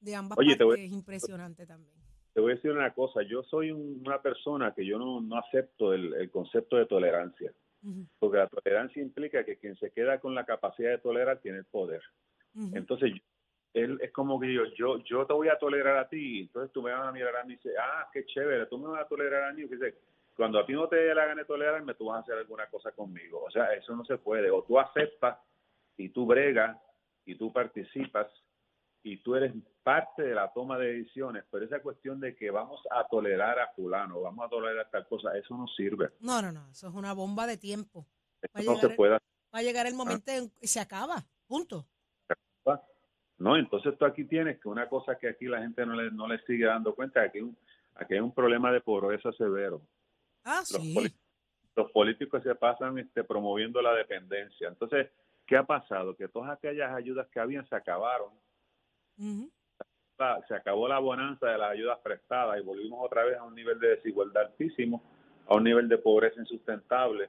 de 0.00 0.14
ambas 0.14 0.38
Oye, 0.38 0.56
te 0.56 0.64
partes 0.64 0.66
voy- 0.66 0.84
es 0.86 0.92
impresionante 0.92 1.66
también. 1.66 1.94
Te 2.32 2.40
voy 2.40 2.52
a 2.52 2.54
decir 2.54 2.70
una 2.70 2.92
cosa, 2.94 3.22
yo 3.22 3.42
soy 3.42 3.70
un- 3.72 4.02
una 4.06 4.22
persona 4.22 4.72
que 4.74 4.86
yo 4.86 4.98
no, 4.98 5.20
no 5.20 5.36
acepto 5.38 5.92
el, 5.92 6.14
el 6.14 6.30
concepto 6.30 6.76
de 6.76 6.86
tolerancia, 6.86 7.52
porque 8.18 8.38
la 8.38 8.46
tolerancia 8.46 9.02
implica 9.02 9.44
que 9.44 9.56
quien 9.58 9.76
se 9.76 9.90
queda 9.90 10.20
con 10.20 10.34
la 10.34 10.44
capacidad 10.44 10.90
de 10.90 10.98
tolerar 10.98 11.40
tiene 11.40 11.58
el 11.58 11.64
poder. 11.64 12.02
ujú. 12.54 12.70
Entonces, 12.76 13.12
yo- 13.14 13.20
él 13.72 13.98
es 14.02 14.10
como 14.12 14.38
que 14.40 14.52
yo, 14.52 14.62
yo, 14.76 14.98
yo 15.04 15.26
te 15.26 15.32
voy 15.32 15.48
a 15.48 15.56
tolerar 15.58 15.96
a 15.98 16.08
ti, 16.08 16.40
entonces 16.42 16.72
tú 16.72 16.82
me 16.82 16.90
vas 16.92 17.06
a 17.06 17.12
mirar 17.12 17.36
a 17.36 17.44
mí 17.44 17.52
y 17.52 17.56
dices, 17.56 17.74
ah, 17.80 18.08
qué 18.12 18.24
chévere, 18.26 18.66
tú 18.66 18.78
me 18.78 18.88
vas 18.88 19.02
a 19.04 19.08
tolerar 19.08 19.44
a 19.44 19.52
mí. 19.52 19.62
Y 19.62 19.68
cuando 20.34 20.58
a 20.58 20.66
ti 20.66 20.72
no 20.72 20.88
te 20.88 20.96
dé 20.96 21.14
la 21.14 21.26
gana 21.26 21.42
de 21.42 21.46
tolerarme, 21.46 21.94
tú 21.94 22.06
vas 22.06 22.18
a 22.18 22.20
hacer 22.22 22.34
alguna 22.38 22.66
cosa 22.66 22.90
conmigo. 22.92 23.44
O 23.44 23.50
sea, 23.50 23.72
eso 23.74 23.94
no 23.94 24.04
se 24.04 24.18
puede. 24.18 24.50
O 24.50 24.62
tú 24.64 24.78
aceptas 24.78 25.38
y 25.96 26.08
tú 26.08 26.26
bregas 26.26 26.76
y 27.24 27.34
tú 27.36 27.52
participas 27.52 28.26
y 29.02 29.18
tú 29.18 29.34
eres 29.34 29.54
parte 29.82 30.22
de 30.22 30.34
la 30.34 30.52
toma 30.52 30.78
de 30.78 30.94
decisiones, 30.94 31.44
pero 31.50 31.64
esa 31.64 31.80
cuestión 31.80 32.20
de 32.20 32.36
que 32.36 32.50
vamos 32.50 32.80
a 32.90 33.06
tolerar 33.08 33.58
a 33.58 33.68
fulano, 33.74 34.20
vamos 34.20 34.46
a 34.46 34.48
tolerar 34.48 34.88
tal 34.90 35.06
cosa, 35.06 35.36
eso 35.36 35.56
no 35.56 35.66
sirve. 35.68 36.10
No, 36.20 36.42
no, 36.42 36.52
no, 36.52 36.68
eso 36.68 36.88
es 36.88 36.94
una 36.94 37.12
bomba 37.12 37.46
de 37.46 37.56
tiempo. 37.56 38.06
Va 38.56 38.62
no 38.62 38.76
se 38.76 38.90
puede 38.90 39.18
va 39.54 39.58
a 39.58 39.62
llegar 39.62 39.86
el 39.86 39.94
momento 39.94 40.30
en 40.30 40.50
y 40.60 40.66
se 40.66 40.80
acaba, 40.80 41.24
punto. 41.46 41.86
No, 43.38 43.56
entonces 43.56 43.96
tú 43.96 44.04
aquí 44.04 44.24
tienes 44.26 44.60
que 44.60 44.68
una 44.68 44.86
cosa 44.86 45.16
que 45.16 45.26
aquí 45.26 45.46
la 45.46 45.60
gente 45.60 45.86
no 45.86 45.94
le, 45.94 46.10
no 46.10 46.28
le 46.28 46.38
sigue 46.44 46.66
dando 46.66 46.94
cuenta, 46.94 47.22
aquí 47.22 47.38
hay 47.38 47.44
un, 47.44 47.56
aquí 47.94 48.12
hay 48.12 48.20
un 48.20 48.34
problema 48.34 48.70
de 48.70 48.82
pobreza 48.82 49.32
severo. 49.32 49.80
Ah, 50.44 50.58
Los, 50.58 50.82
sí. 50.82 50.94
los 51.74 51.90
políticos 51.90 52.42
se 52.42 52.54
pasan 52.54 52.98
este, 52.98 53.24
promoviendo 53.24 53.80
la 53.80 53.94
dependencia. 53.94 54.68
Entonces, 54.68 55.08
¿qué 55.46 55.56
ha 55.56 55.62
pasado? 55.62 56.14
Que 56.14 56.28
todas 56.28 56.50
aquellas 56.50 56.92
ayudas 56.92 57.28
que 57.28 57.40
habían 57.40 57.66
se 57.66 57.74
acabaron. 57.74 58.30
La- 60.18 60.40
se 60.48 60.54
acabó 60.54 60.86
la 60.88 60.98
bonanza 60.98 61.46
de 61.46 61.58
las 61.58 61.70
ayudas 61.72 61.98
prestadas 62.02 62.58
y 62.60 62.64
volvimos 62.64 62.98
otra 63.02 63.24
vez 63.24 63.36
a 63.38 63.44
un 63.44 63.54
nivel 63.54 63.78
de 63.78 63.88
desigualdad 63.96 64.44
altísimo, 64.46 65.02
a 65.46 65.54
un 65.54 65.64
nivel 65.64 65.88
de 65.88 65.98
pobreza 65.98 66.40
insustentable. 66.40 67.28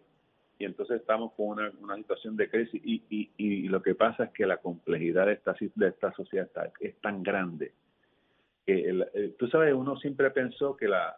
Y 0.60 0.66
entonces 0.66 1.00
estamos 1.02 1.34
con 1.34 1.48
una, 1.48 1.72
una 1.80 1.96
situación 1.96 2.36
de 2.38 2.50
crisis. 2.50 2.82
Y, 2.86 3.02
y, 3.10 3.32
y 3.38 3.62
lo 3.70 3.82
que 3.82 3.96
pasa 3.96 4.26
es 4.26 4.32
que 4.32 4.46
la 4.46 4.58
complejidad 4.58 5.26
de 5.26 5.34
esta, 5.34 5.56
de 5.76 5.88
esta 5.88 6.12
sociedad 6.14 6.46
está- 6.48 6.72
es 6.80 7.00
tan 7.02 7.24
grande 7.24 7.74
que 8.66 8.74
el- 8.90 9.08
el- 9.14 9.36
tú 9.38 9.48
sabes, 9.48 9.74
uno 9.74 9.96
siempre 9.98 10.30
pensó 10.32 10.76
que 10.78 10.88
la 10.88 11.18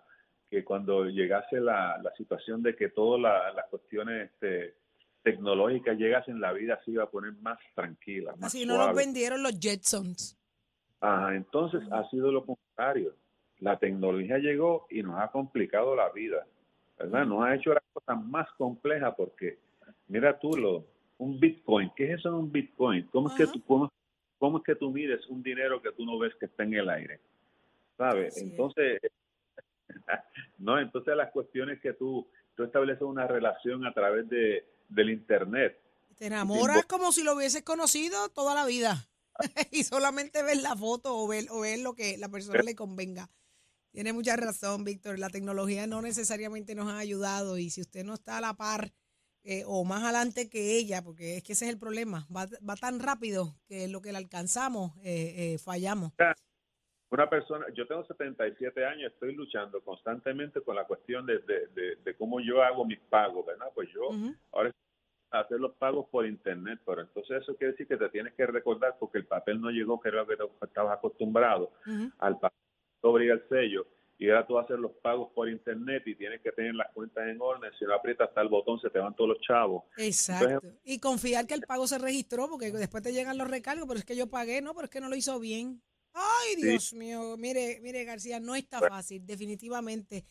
que 0.49 0.63
cuando 0.63 1.05
llegase 1.05 1.59
la, 1.59 1.99
la 2.03 2.13
situación 2.15 2.61
de 2.61 2.75
que 2.75 2.89
todas 2.89 3.19
la- 3.19 3.51
las 3.53 3.65
cuestiones 3.69 4.29
este, 4.31 4.75
tecnológicas 5.23 5.97
llegasen, 5.97 6.39
la 6.39 6.53
vida 6.53 6.79
se 6.85 6.91
iba 6.91 7.05
a 7.05 7.09
poner 7.09 7.33
más 7.41 7.57
tranquila, 7.73 8.33
más 8.37 8.53
Así 8.53 8.63
no 8.65 8.77
nos 8.77 8.95
vendieron 8.95 9.41
los 9.41 9.59
Jetsons. 9.59 10.37
Ajá, 11.03 11.35
entonces 11.35 11.81
ha 11.91 12.09
sido 12.09 12.31
lo 12.31 12.45
contrario. 12.45 13.13
La 13.59 13.77
tecnología 13.77 14.37
llegó 14.37 14.87
y 14.89 15.03
nos 15.03 15.19
ha 15.19 15.27
complicado 15.31 15.97
la 15.97 16.09
vida, 16.09 16.47
¿verdad? 16.97 17.25
Nos 17.25 17.43
ha 17.43 17.55
hecho 17.55 17.73
la 17.73 17.83
cosa 17.91 18.15
más 18.15 18.49
compleja 18.53 19.13
porque, 19.13 19.59
mira 20.07 20.39
tú, 20.39 20.55
lo, 20.55 20.85
un 21.17 21.37
Bitcoin, 21.41 21.91
¿qué 21.93 22.05
es 22.05 22.19
eso 22.19 22.29
de 22.29 22.37
un 22.37 22.49
Bitcoin? 22.49 23.05
¿Cómo 23.11 23.27
es, 23.27 23.35
que 23.35 23.47
tú, 23.47 23.61
cómo, 23.65 23.91
cómo 24.39 24.59
es 24.59 24.63
que 24.63 24.75
tú 24.75 24.91
mides 24.91 25.27
un 25.27 25.43
dinero 25.43 25.81
que 25.81 25.91
tú 25.91 26.05
no 26.05 26.17
ves 26.17 26.33
que 26.39 26.45
está 26.45 26.63
en 26.63 26.73
el 26.73 26.89
aire? 26.89 27.19
¿Sabes? 27.97 28.37
Entonces, 28.37 29.01
no, 30.57 30.79
entonces 30.79 31.17
las 31.17 31.31
cuestiones 31.31 31.81
que 31.81 31.91
tú, 31.91 32.25
tú 32.55 32.63
estableces 32.63 33.03
una 33.03 33.27
relación 33.27 33.85
a 33.85 33.93
través 33.93 34.29
de, 34.29 34.65
del 34.87 35.09
Internet. 35.09 35.77
Te 36.17 36.27
enamoras 36.27 36.85
como 36.85 37.11
si 37.11 37.25
lo 37.25 37.35
hubieses 37.35 37.63
conocido 37.63 38.29
toda 38.29 38.55
la 38.55 38.65
vida. 38.65 39.05
y 39.71 39.83
solamente 39.83 40.43
ves 40.43 40.61
la 40.61 40.75
foto 40.75 41.17
o 41.17 41.27
ver, 41.27 41.45
o 41.49 41.61
ver 41.61 41.79
lo 41.79 41.95
que 41.95 42.17
la 42.17 42.29
persona 42.29 42.61
le 42.63 42.75
convenga. 42.75 43.29
Tiene 43.91 44.13
mucha 44.13 44.35
razón, 44.35 44.83
Víctor. 44.83 45.19
La 45.19 45.29
tecnología 45.29 45.85
no 45.87 46.01
necesariamente 46.01 46.75
nos 46.75 46.87
ha 46.91 46.97
ayudado 46.97 47.57
y 47.57 47.69
si 47.69 47.81
usted 47.81 48.03
no 48.03 48.15
está 48.15 48.39
a 48.39 48.41
la 48.41 48.55
par 48.55 48.93
eh, 49.43 49.63
o 49.67 49.83
más 49.83 50.03
adelante 50.03 50.49
que 50.49 50.77
ella, 50.77 51.03
porque 51.03 51.37
es 51.37 51.43
que 51.43 51.53
ese 51.53 51.65
es 51.65 51.71
el 51.71 51.77
problema, 51.79 52.27
va, 52.35 52.47
va 52.67 52.75
tan 52.75 52.99
rápido 52.99 53.59
que 53.67 53.87
lo 53.87 54.01
que 54.01 54.11
le 54.11 54.17
alcanzamos 54.17 54.93
eh, 55.03 55.53
eh, 55.53 55.57
fallamos. 55.59 56.13
Una 57.11 57.29
persona, 57.29 57.67
yo 57.75 57.85
tengo 57.85 58.03
77 58.05 58.83
años, 58.85 59.13
estoy 59.13 59.35
luchando 59.35 59.83
constantemente 59.83 60.61
con 60.61 60.75
la 60.75 60.85
cuestión 60.87 61.27
de, 61.27 61.39
de, 61.39 61.67
de- 61.67 61.95
de 61.97 62.15
cómo 62.17 62.39
yo 62.39 62.63
hago 62.63 62.85
mis 62.85 62.99
pagos, 63.01 63.45
¿verdad? 63.45 63.67
Pues 63.75 63.87
yo 63.93 64.07
Ujú. 64.07 64.35
ahora 64.51 64.69
estoy 64.69 64.82
hacer 65.53 65.61
los 65.61 65.75
pagos 65.75 66.07
por 66.09 66.25
internet, 66.25 66.79
pero 66.85 67.01
entonces 67.01 67.41
eso 67.41 67.55
quiere 67.55 67.73
decir 67.73 67.87
que 67.87 67.97
te 67.97 68.09
tienes 68.09 68.33
que 68.33 68.45
recordar 68.45 68.95
porque 68.99 69.19
el 69.19 69.25
papel 69.25 69.61
no 69.61 69.69
llegó, 69.69 69.99
que 69.99 70.09
era 70.09 70.23
lo 70.23 70.27
que 70.27 70.65
estabas 70.65 70.97
acostumbrado, 70.97 71.71
al 72.19 72.39
papel 72.39 72.59
sobre 73.01 73.29
el 73.29 73.43
sello, 73.49 73.85
y 74.17 74.29
ahora 74.29 74.47
tú 74.47 74.57
haces 74.57 74.79
los 74.79 74.91
pagos 74.93 75.31
por 75.33 75.49
internet 75.49 76.03
y 76.05 76.15
tienes 76.15 76.41
que 76.41 76.51
tener 76.51 76.73
las 76.75 76.91
cuentas 76.93 77.27
en 77.27 77.39
orden, 77.39 77.71
si 77.77 77.85
no 77.85 77.93
aprietas 77.93 78.29
hasta 78.29 78.41
el 78.41 78.47
botón 78.47 78.79
se 78.79 78.89
te 78.89 78.99
van 78.99 79.15
todos 79.15 79.31
los 79.31 79.41
chavos. 79.41 79.83
Exacto. 79.97 80.67
Y 80.83 80.99
confiar 80.99 81.45
que 81.45 81.53
el 81.53 81.61
pago 81.61 81.87
se 81.87 81.97
registró, 81.97 82.49
porque 82.49 82.71
después 82.71 83.03
te 83.03 83.11
llegan 83.11 83.37
los 83.37 83.49
recargos, 83.49 83.85
pero 83.87 83.99
es 83.99 84.05
que 84.05 84.15
yo 84.15 84.27
pagué, 84.27 84.61
no, 84.61 84.73
pero 84.73 84.85
es 84.85 84.91
que 84.91 85.01
no 85.01 85.09
lo 85.09 85.15
hizo 85.15 85.39
bien. 85.39 85.81
Ay, 86.13 86.53
Sí. 86.55 86.67
Dios 86.67 86.93
mío, 86.93 87.35
mire, 87.37 87.79
mire 87.81 88.03
García, 88.05 88.39
no 88.39 88.55
está 88.55 88.79
fácil, 88.79 89.25
definitivamente. 89.25 90.23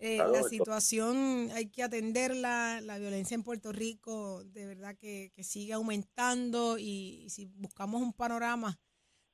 Eh, 0.00 0.18
la 0.18 0.44
situación 0.44 1.50
hay 1.52 1.70
que 1.70 1.82
atenderla, 1.82 2.80
la 2.82 2.98
violencia 2.98 3.34
en 3.34 3.42
Puerto 3.42 3.72
Rico 3.72 4.44
de 4.44 4.64
verdad 4.64 4.96
que, 4.96 5.32
que 5.34 5.42
sigue 5.42 5.72
aumentando 5.72 6.78
y, 6.78 7.24
y 7.24 7.30
si 7.30 7.46
buscamos 7.46 8.00
un 8.00 8.12
panorama 8.12 8.78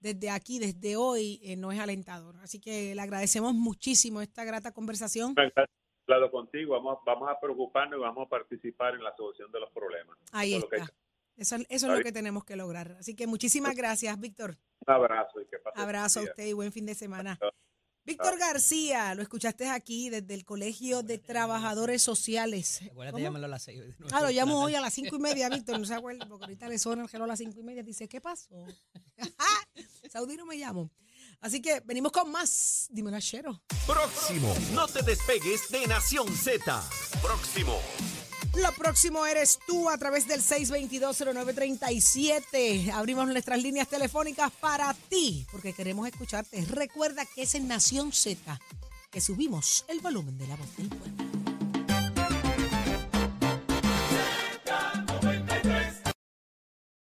desde 0.05 0.29
aquí, 0.29 0.59
desde 0.59 0.97
hoy, 0.97 1.41
eh, 1.43 1.57
no 1.57 1.73
es 1.73 1.81
alentador. 1.81 2.37
Así 2.43 2.61
que 2.61 2.95
le 2.95 3.01
agradecemos 3.01 3.55
muchísimo 3.55 4.21
esta 4.21 4.45
grata 4.45 4.73
conversación. 4.73 5.35
Claro, 6.05 6.31
contigo, 6.31 6.75
vamos, 6.75 6.99
vamos 7.07 7.31
a 7.31 7.41
preocuparnos 7.41 7.99
y 7.99 8.03
vamos 8.03 8.27
a 8.27 8.29
participar 8.29 8.95
en 8.95 9.03
la 9.03 9.17
solución 9.17 9.51
de 9.51 9.61
los 9.61 9.71
problemas. 9.71 10.19
Ahí 10.33 10.55
Eso 10.55 10.69
es 10.71 10.81
está. 10.81 10.95
Eso, 11.37 11.57
eso 11.57 11.87
es 11.91 11.99
lo 11.99 12.05
que 12.05 12.13
tenemos 12.13 12.45
que 12.45 12.55
lograr. 12.55 12.97
Así 13.01 13.17
que 13.17 13.27
muchísimas 13.27 13.75
gracias, 13.75 14.21
Víctor. 14.21 14.59
Un 14.87 14.95
abrazo 14.95 15.41
y 15.41 15.47
que 15.47 15.59
pases 15.59 15.83
Abrazo 15.83 16.21
a 16.21 16.23
usted 16.25 16.47
y 16.47 16.53
buen 16.53 16.71
fin 16.71 16.85
de 16.85 16.95
semana. 16.95 17.39
Víctor 18.05 18.39
García, 18.39 19.15
lo 19.15 19.23
escuchaste 19.23 19.69
aquí 19.69 20.11
desde 20.11 20.35
el 20.35 20.45
Colegio 20.45 21.03
de 21.03 21.19
Trabajadores 21.19 22.03
Sociales. 22.03 22.81
Acuérdate 22.91 23.19
de 23.19 23.23
llamarlo 23.25 23.47
a 23.47 23.51
las 23.51 23.63
seis. 23.63 23.83
Ah, 24.13 24.21
lo 24.21 24.31
llamo 24.31 24.63
hoy 24.63 24.75
a 24.75 24.81
las 24.81 24.93
cinco 24.93 25.17
y 25.17 25.19
media, 25.19 25.49
Víctor, 25.49 25.79
no 25.79 25.87
se 25.87 25.95
acuerda, 25.95 26.27
porque 26.27 26.45
ahorita 26.45 26.69
le 26.69 26.79
suena 26.79 27.03
el 27.03 27.09
reloj 27.09 27.25
a 27.25 27.29
las 27.29 27.39
cinco 27.39 27.61
y 27.61 27.63
media. 27.63 27.83
Dice, 27.83 28.09
¿qué 28.09 28.21
pasó? 28.21 28.67
Saudí 30.13 30.37
no 30.37 30.45
me 30.47 30.57
llamo. 30.57 30.91
Así 31.41 31.61
que 31.61 31.81
venimos 31.81 32.13
con 32.13 32.31
más. 32.31 32.89
Dímelo, 32.91 33.19
Chero. 33.21 33.63
Próximo. 33.87 34.55
No 34.73 34.87
te 34.87 35.03
despegues 35.03 35.69
de 35.71 35.87
Nación 35.87 36.29
Z. 36.35 36.83
Próximo. 37.23 37.81
Lo 38.57 38.73
próximo 38.73 39.27
eres 39.27 39.59
tú 39.67 39.91
a 39.91 39.99
través 39.99 40.29
del 40.29 40.41
6220937. 40.41 42.93
Abrimos 42.93 43.27
nuestras 43.27 43.61
líneas 43.61 43.89
telefónicas 43.89 44.53
para 44.53 44.95
ti, 44.95 45.45
porque 45.51 45.73
queremos 45.73 46.07
escucharte. 46.07 46.65
Recuerda 46.67 47.27
que 47.27 47.43
es 47.43 47.57
en 47.57 47.67
Nación 47.67 48.13
Z 48.13 48.61
que 49.11 49.21
subimos 49.21 49.85
el 49.89 49.99
volumen 50.01 50.39
de 50.39 50.47
la 50.47 50.55
voz 50.57 50.77
del 50.77 50.89
pueblo. 50.89 51.24